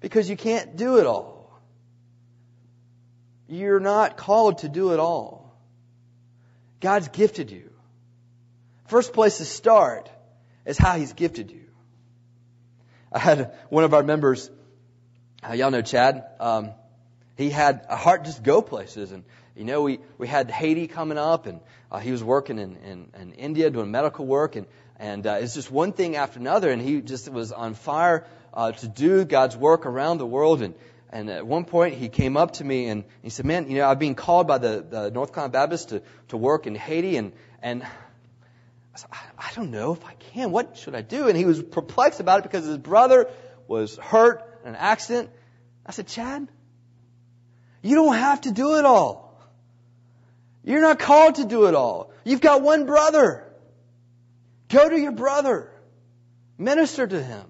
[0.02, 1.60] because you can't do it all.
[3.48, 5.56] You're not called to do it all.
[6.80, 7.70] God's gifted you.
[8.88, 10.10] First place to start
[10.66, 11.66] is how He's gifted you.
[13.12, 14.50] I had one of our members,
[15.48, 16.72] uh, y'all know Chad, um,
[17.38, 19.12] he had a heart just go places.
[19.12, 19.24] And,
[19.60, 21.60] you know, we, we had Haiti coming up and
[21.92, 24.66] uh, he was working in, in, in India doing medical work and,
[24.98, 28.72] and uh, it's just one thing after another and he just was on fire uh,
[28.72, 30.62] to do God's work around the world.
[30.62, 30.76] And,
[31.10, 33.90] and at one point, he came up to me and he said, "Man, you know,
[33.90, 37.34] I've been called by the, the North Carolina Baptist to, to work in Haiti, and
[37.62, 40.52] and I, said, I don't know if I can.
[40.52, 43.30] What should I do?" And he was perplexed about it because his brother
[43.68, 45.32] was hurt in an accident.
[45.86, 46.48] I said, "Chad,
[47.82, 49.29] you don't have to do it all.
[50.64, 52.12] You're not called to do it all.
[52.24, 53.46] You've got one brother.
[54.68, 55.72] Go to your brother.
[56.58, 57.46] Minister to him.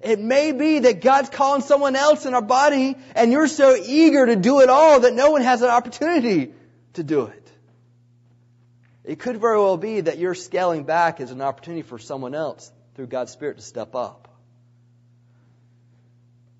[0.00, 4.26] It may be that God's calling someone else in our body and you're so eager
[4.26, 6.52] to do it all that no one has an opportunity
[6.92, 7.50] to do it.
[9.04, 12.70] It could very well be that you're scaling back as an opportunity for someone else
[12.94, 14.28] through God's Spirit to step up.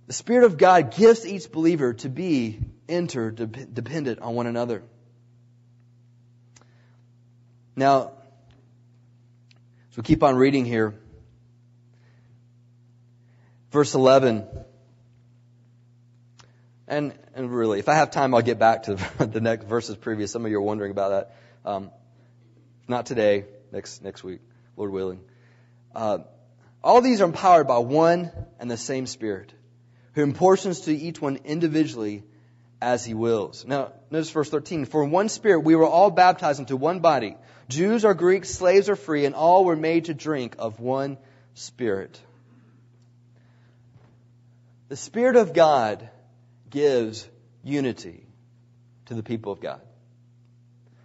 [0.07, 4.83] The Spirit of God gives each believer to be interdependent on one another.
[7.77, 8.13] Now,
[9.97, 10.95] we keep on reading here,
[13.71, 14.47] verse 11.
[16.87, 18.95] And, and really, if I have time, I'll get back to
[19.25, 20.33] the next verses previous.
[20.33, 21.37] Some of you are wondering about that.
[21.65, 21.91] Um,
[22.89, 24.41] not today, next, next week,
[24.77, 25.21] Lord willing.
[25.95, 26.19] Uh,
[26.83, 29.53] all these are empowered by one and the same Spirit,
[30.15, 32.25] who portions to each one individually
[32.81, 33.65] as he wills.
[33.67, 34.85] Now, notice verse 13.
[34.85, 37.37] For in one spirit we were all baptized into one body.
[37.69, 41.17] Jews or Greeks, slaves or free, and all were made to drink of one
[41.55, 42.21] spirit.
[44.89, 46.09] The Spirit of God
[46.69, 47.27] gives
[47.63, 48.27] unity
[49.07, 49.81] to the people of God.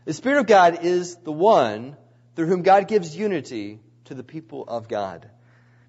[0.05, 1.95] The Spirit of God is the one
[2.35, 5.29] through whom God gives unity to the people of God.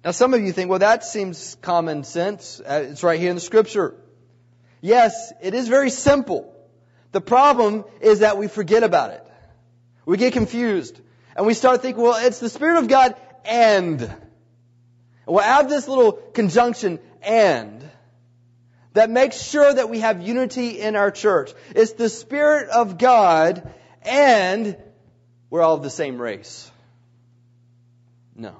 [0.03, 2.59] Now some of you think, well that seems common sense.
[2.59, 3.95] Uh, it's right here in the scripture.
[4.81, 6.53] Yes, it is very simple.
[7.11, 9.25] The problem is that we forget about it.
[10.05, 10.99] We get confused.
[11.35, 14.13] And we start thinking, well, it's the Spirit of God and.
[15.27, 17.89] We'll add this little conjunction and
[18.93, 21.53] that makes sure that we have unity in our church.
[21.75, 23.71] It's the Spirit of God
[24.01, 24.75] and
[25.49, 26.69] we're all of the same race.
[28.35, 28.55] No.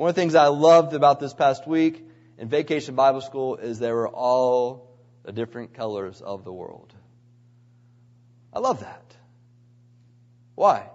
[0.00, 2.02] One of the things I loved about this past week
[2.38, 6.94] in Vacation Bible School is they were all the different colors of the world.
[8.50, 9.04] I love that.
[10.54, 10.88] Why?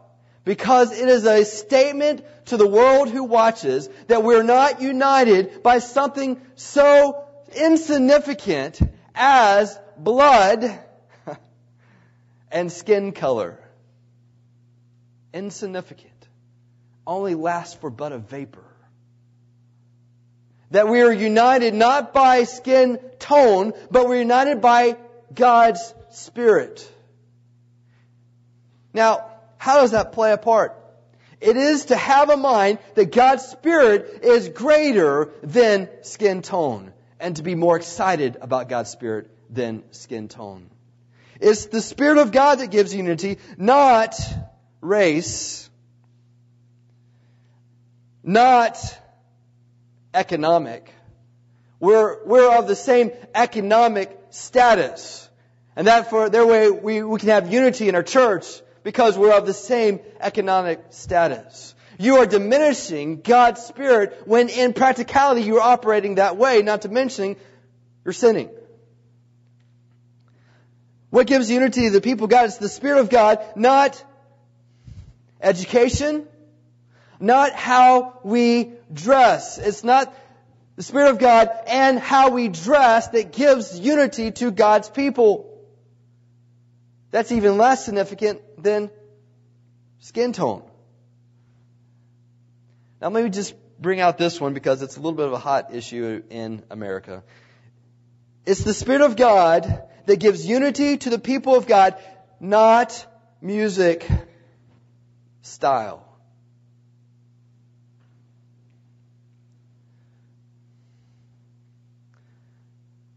[0.43, 5.77] Because it is a statement to the world who watches that we're not united by
[5.77, 8.79] something so insignificant
[9.13, 10.79] as blood
[12.51, 13.59] and skin color.
[15.31, 16.27] Insignificant.
[17.05, 18.64] Only lasts for but a vapor.
[20.71, 24.97] That we are united not by skin tone, but we're united by
[25.33, 26.91] God's Spirit.
[28.93, 29.25] Now,
[29.57, 30.75] how does that play a part?
[31.41, 37.35] It is to have a mind that God's Spirit is greater than skin tone and
[37.35, 40.69] to be more excited about God's Spirit than skin tone.
[41.39, 44.15] It's the Spirit of God that gives unity, not
[44.81, 45.69] race,
[48.23, 48.77] not
[50.15, 50.91] economic.
[51.79, 55.29] We're, we're of the same economic status.
[55.75, 58.45] And that for their way we, we can have unity in our church
[58.83, 61.75] because we're of the same economic status.
[61.97, 66.89] You are diminishing God's Spirit when in practicality you are operating that way, not to
[66.89, 67.35] mention
[68.03, 68.49] you're sinning.
[71.09, 72.45] What gives unity to the people of God?
[72.45, 74.03] It's the Spirit of God, not
[75.41, 76.27] education,
[77.19, 79.57] not how we dress.
[79.57, 80.13] It's not
[80.75, 85.51] the Spirit of God and how we dress that gives unity to God's people.
[87.11, 88.89] That's even less significant than
[89.99, 90.63] skin tone.
[93.01, 95.37] Now let me just bring out this one because it's a little bit of a
[95.37, 97.23] hot issue in America.
[98.45, 101.95] It's the Spirit of God that gives unity to the people of God,
[102.39, 103.05] not
[103.41, 104.07] music
[105.41, 106.05] style.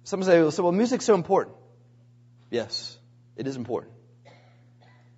[0.08, 1.54] Some say, well, music's so important.
[2.50, 2.96] Yes,
[3.36, 3.92] it is important.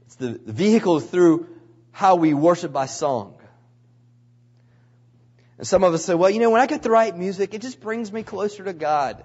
[0.07, 1.47] It's the, the vehicle through
[1.93, 3.41] how we worship by song.
[5.59, 7.63] And some of us say, well, you know, when I get the right music, it
[7.63, 9.23] just brings me closer to God.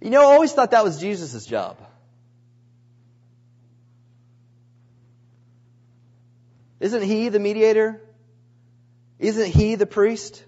[0.00, 1.78] You know, I always thought that was Jesus' job.
[6.80, 8.00] Isn't he the mediator?
[9.20, 10.44] Isn't he the priest?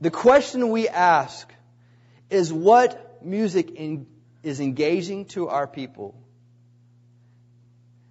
[0.00, 1.52] The question we ask
[2.30, 4.06] is what music in,
[4.42, 6.14] is engaging to our people?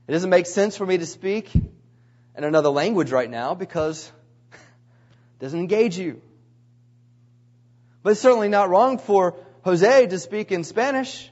[0.08, 4.12] It doesn't make sense for me to speak in another language right now because
[4.54, 6.22] it doesn't engage you.
[8.04, 11.30] But it's certainly not wrong for Jose to speak in Spanish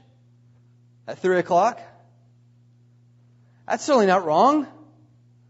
[1.06, 1.80] at three o'clock.
[3.66, 4.66] That's certainly not wrong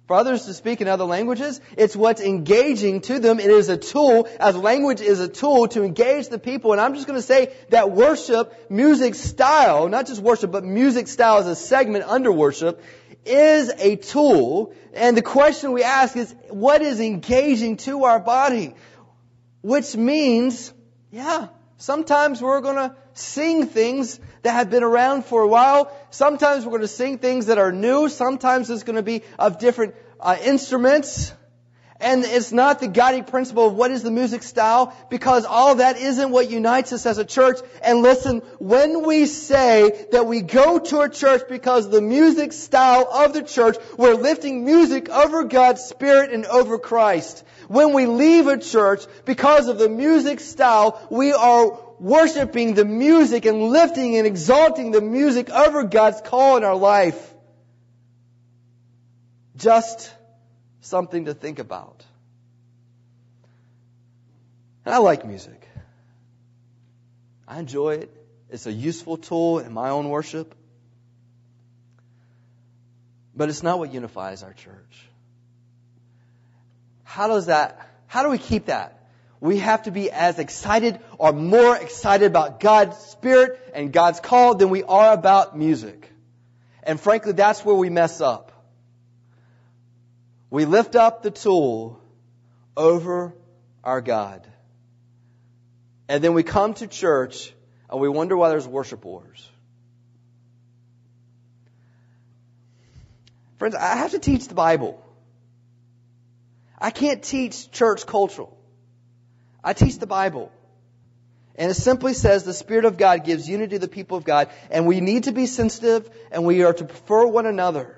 [0.08, 1.60] for others to speak in other languages.
[1.76, 3.38] It's what's engaging to them.
[3.38, 6.72] It is a tool, as language is a tool to engage the people.
[6.72, 11.08] And I'm just going to say that worship, music style, not just worship, but music
[11.08, 12.82] style as a segment under worship,
[13.26, 14.72] is a tool.
[14.94, 18.74] And the question we ask is, what is engaging to our body?
[19.60, 20.72] Which means,
[21.10, 25.92] yeah, sometimes we're going to sing things that have been around for a while.
[26.10, 28.08] Sometimes we're going to sing things that are new.
[28.08, 31.32] Sometimes it's going to be of different uh, instruments.
[32.00, 35.98] And it's not the guiding principle of what is the music style because all that
[35.98, 37.58] isn't what unites us as a church.
[37.82, 42.52] And listen, when we say that we go to a church because of the music
[42.52, 47.42] style of the church, we're lifting music over God's Spirit and over Christ.
[47.66, 53.44] When we leave a church because of the music style, we are worshiping the music
[53.44, 57.34] and lifting and exalting the music over God's call in our life.
[59.56, 60.12] Just
[60.80, 62.04] something to think about.
[64.84, 65.68] And I like music.
[67.46, 68.14] I enjoy it.
[68.50, 70.54] It's a useful tool in my own worship.
[73.34, 75.08] But it's not what unifies our church.
[77.04, 78.97] How does that, how do we keep that?
[79.40, 84.56] We have to be as excited or more excited about God's Spirit and God's call
[84.56, 86.10] than we are about music.
[86.82, 88.52] And frankly, that's where we mess up.
[90.50, 92.00] We lift up the tool
[92.76, 93.34] over
[93.84, 94.46] our God.
[96.08, 97.52] And then we come to church
[97.90, 99.48] and we wonder why there's worship wars.
[103.58, 105.02] Friends, I have to teach the Bible.
[106.78, 108.57] I can't teach church cultural.
[109.62, 110.52] I teach the Bible.
[111.54, 114.48] And it simply says the Spirit of God gives unity to the people of God,
[114.70, 117.96] and we need to be sensitive, and we are to prefer one another.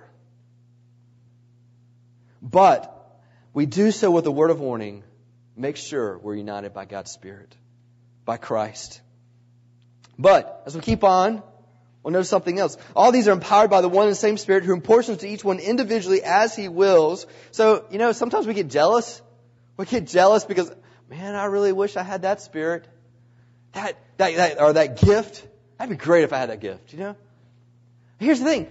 [2.41, 2.97] But
[3.53, 5.05] we do so with a word of warning.
[5.57, 7.55] Make sure we're united by God's Spirit,
[8.25, 9.03] by Christ.
[10.19, 11.43] But as we keep on,
[12.03, 12.79] we'll notice something else.
[12.97, 15.59] All these are empowered by the one and same Spirit who portions to each one
[15.59, 17.27] individually as he wills.
[17.51, 19.21] So, you know, sometimes we get jealous.
[19.77, 20.73] We get jealous because,
[21.11, 22.87] man, I really wish I had that Spirit.
[23.73, 25.47] That, that, that, or that gift.
[25.77, 27.17] That'd be great if I had that gift, you know?
[28.19, 28.69] Here's the thing.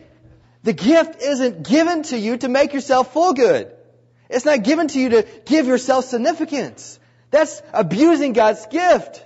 [0.63, 3.71] The gift isn't given to you to make yourself full good.
[4.29, 6.99] It's not given to you to give yourself significance.
[7.31, 9.25] That's abusing God's gift.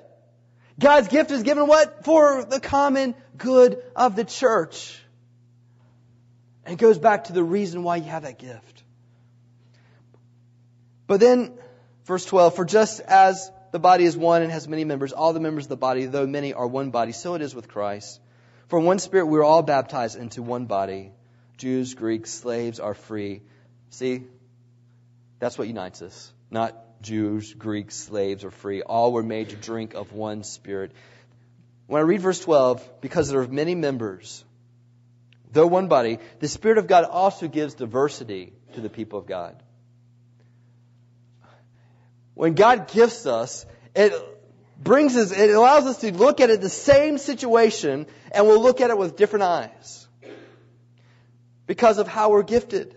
[0.80, 2.04] God's gift is given what?
[2.06, 5.00] For the common good of the church.
[6.66, 8.84] And it goes back to the reason why you have that gift.
[11.06, 11.58] But then,
[12.06, 15.40] verse 12, for just as the body is one and has many members, all the
[15.40, 18.20] members of the body, though many are one body, so it is with Christ.
[18.68, 21.12] For one spirit we are all baptized into one body.
[21.58, 23.42] Jews, Greeks, slaves are free.
[23.90, 24.24] See,
[25.40, 26.32] that's what unites us.
[26.50, 28.82] Not Jews, Greeks, slaves, or free.
[28.82, 30.92] All were made to drink of one spirit.
[31.88, 34.44] When I read verse 12, because there are many members,
[35.52, 39.62] though one body, the Spirit of God also gives diversity to the people of God.
[42.36, 43.66] When God gifts us,
[43.96, 44.14] it
[44.82, 48.82] brings us, it allows us to look at it the same situation and we'll look
[48.82, 50.08] at it with different eyes.
[51.66, 52.94] Because of how we're gifted.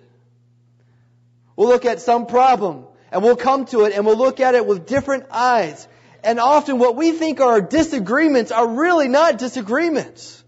[1.54, 4.66] We'll look at some problem and we'll come to it and we'll look at it
[4.66, 5.86] with different eyes.
[6.24, 10.42] And often what we think are disagreements are really not disagreements.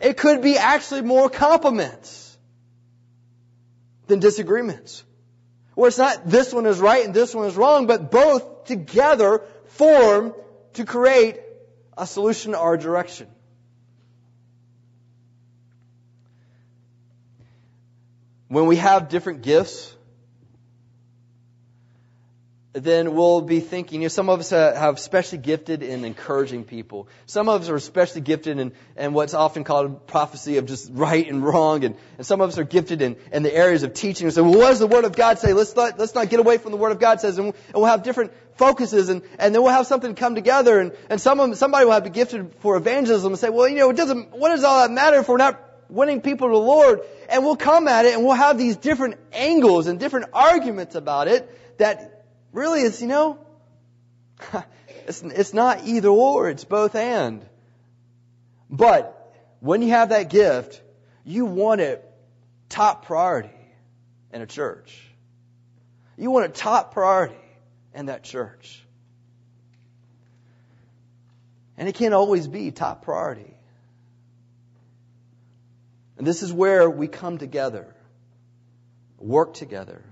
[0.00, 2.36] It could be actually more complements
[4.06, 5.02] than disagreements.
[5.78, 9.42] Where it's not this one is right and this one is wrong, but both together
[9.66, 10.34] form
[10.72, 11.38] to create
[11.96, 13.28] a solution or direction.
[18.48, 19.94] When we have different gifts,
[22.74, 27.08] then we'll be thinking, you know, some of us have especially gifted in encouraging people.
[27.24, 31.26] Some of us are especially gifted in, in what's often called prophecy of just right
[31.26, 31.84] and wrong.
[31.84, 34.26] And, and some of us are gifted in, in the areas of teaching.
[34.26, 35.54] And so, well, what does the Word of God say?
[35.54, 37.38] Let's not, let's not get away from the Word of God says.
[37.38, 40.78] And, and we'll have different focuses and, and then we'll have something come together.
[40.78, 43.88] And, and some, somebody will have be gifted for evangelism and say, well, you know,
[43.88, 45.58] it doesn't, what does all that matter if we're not
[45.88, 47.00] winning people to the Lord?
[47.30, 51.28] And we'll come at it and we'll have these different angles and different arguments about
[51.28, 52.17] it that
[52.52, 53.38] Really, it's, you know,
[55.06, 57.44] it's, it's not either or, it's both and.
[58.70, 59.14] But
[59.60, 60.82] when you have that gift,
[61.24, 62.04] you want it
[62.68, 63.50] top priority
[64.32, 64.98] in a church.
[66.16, 67.36] You want it top priority
[67.94, 68.82] in that church.
[71.76, 73.54] And it can't always be top priority.
[76.16, 77.94] And this is where we come together,
[79.18, 80.02] work together,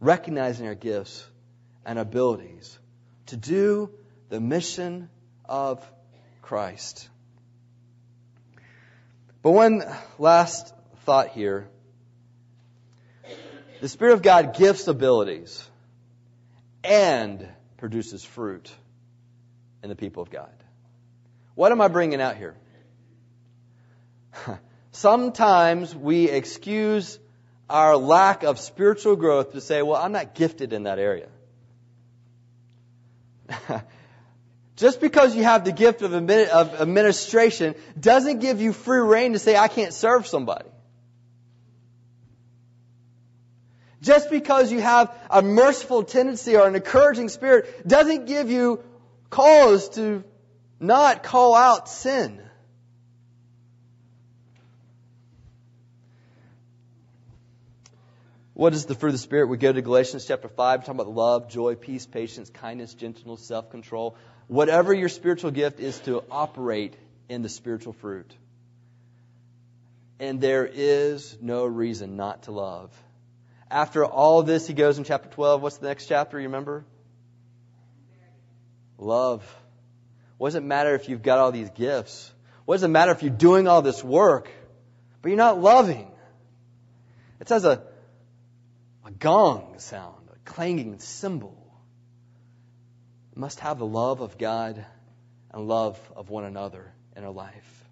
[0.00, 1.24] recognizing our gifts
[1.86, 2.78] and abilities
[3.26, 3.90] to do
[4.28, 5.08] the mission
[5.46, 5.88] of
[6.42, 7.08] Christ.
[9.40, 9.84] But one
[10.18, 10.74] last
[11.04, 11.68] thought here.
[13.80, 15.64] The Spirit of God gifts abilities
[16.82, 18.72] and produces fruit
[19.82, 20.50] in the people of God.
[21.54, 22.56] What am I bringing out here?
[24.90, 27.18] Sometimes we excuse
[27.70, 31.28] our lack of spiritual growth to say, well, I'm not gifted in that area.
[34.76, 39.56] Just because you have the gift of administration doesn't give you free rein to say,
[39.56, 40.68] I can't serve somebody.
[44.02, 48.82] Just because you have a merciful tendency or an encouraging spirit doesn't give you
[49.30, 50.22] cause to
[50.78, 52.45] not call out sin.
[58.56, 59.48] What is the fruit of the Spirit?
[59.48, 63.68] We go to Galatians chapter 5, talking about love, joy, peace, patience, kindness, gentleness, self
[63.68, 64.16] control.
[64.46, 66.96] Whatever your spiritual gift is to operate
[67.28, 68.34] in the spiritual fruit.
[70.18, 72.90] And there is no reason not to love.
[73.70, 75.60] After all this, he goes in chapter 12.
[75.60, 76.40] What's the next chapter?
[76.40, 76.86] You remember?
[78.96, 79.44] Love.
[80.38, 82.32] What does it matter if you've got all these gifts?
[82.64, 84.48] What does it matter if you're doing all this work,
[85.20, 86.10] but you're not loving?
[87.38, 87.82] It says a
[89.06, 91.56] a gong sound, a clanging cymbal.
[93.36, 94.84] must have the love of God
[95.52, 97.84] and love of one another in our life.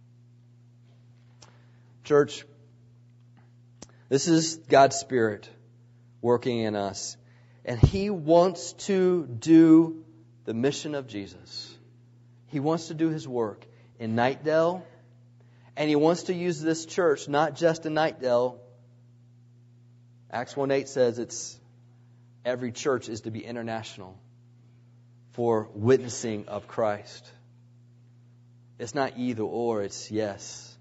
[2.03, 2.45] Church,
[4.09, 5.49] this is God's Spirit
[6.21, 7.17] working in us,
[7.65, 10.05] and He wants to do
[10.47, 11.73] the mission of Jesus.
[12.47, 13.65] He wants to do His work
[14.01, 14.83] in Knightdale,
[15.77, 18.59] and He wants to use this church not just in Knightdale,
[20.35, 21.57] Acts 1:8 says it's
[22.45, 24.18] every church is to be international
[25.30, 27.30] for witnessing of Christ.
[28.80, 30.76] It's not either or, it's yes.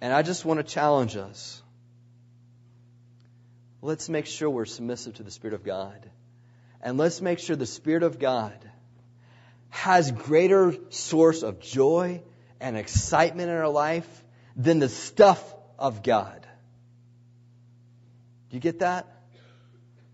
[0.00, 1.62] And I just want to challenge us.
[3.82, 6.10] Let's make sure we're submissive to the Spirit of God.
[6.80, 8.58] And let's make sure the Spirit of God
[9.68, 12.22] has greater source of joy
[12.60, 14.24] and excitement in our life
[14.56, 16.47] than the stuff of God.
[18.50, 19.06] Do you get that?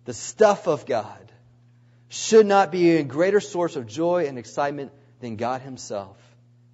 [0.04, 1.32] The stuff of God
[2.08, 6.16] should not be a greater source of joy and excitement than God Himself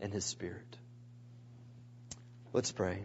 [0.00, 0.76] and His Spirit.
[2.52, 3.02] Let's pray.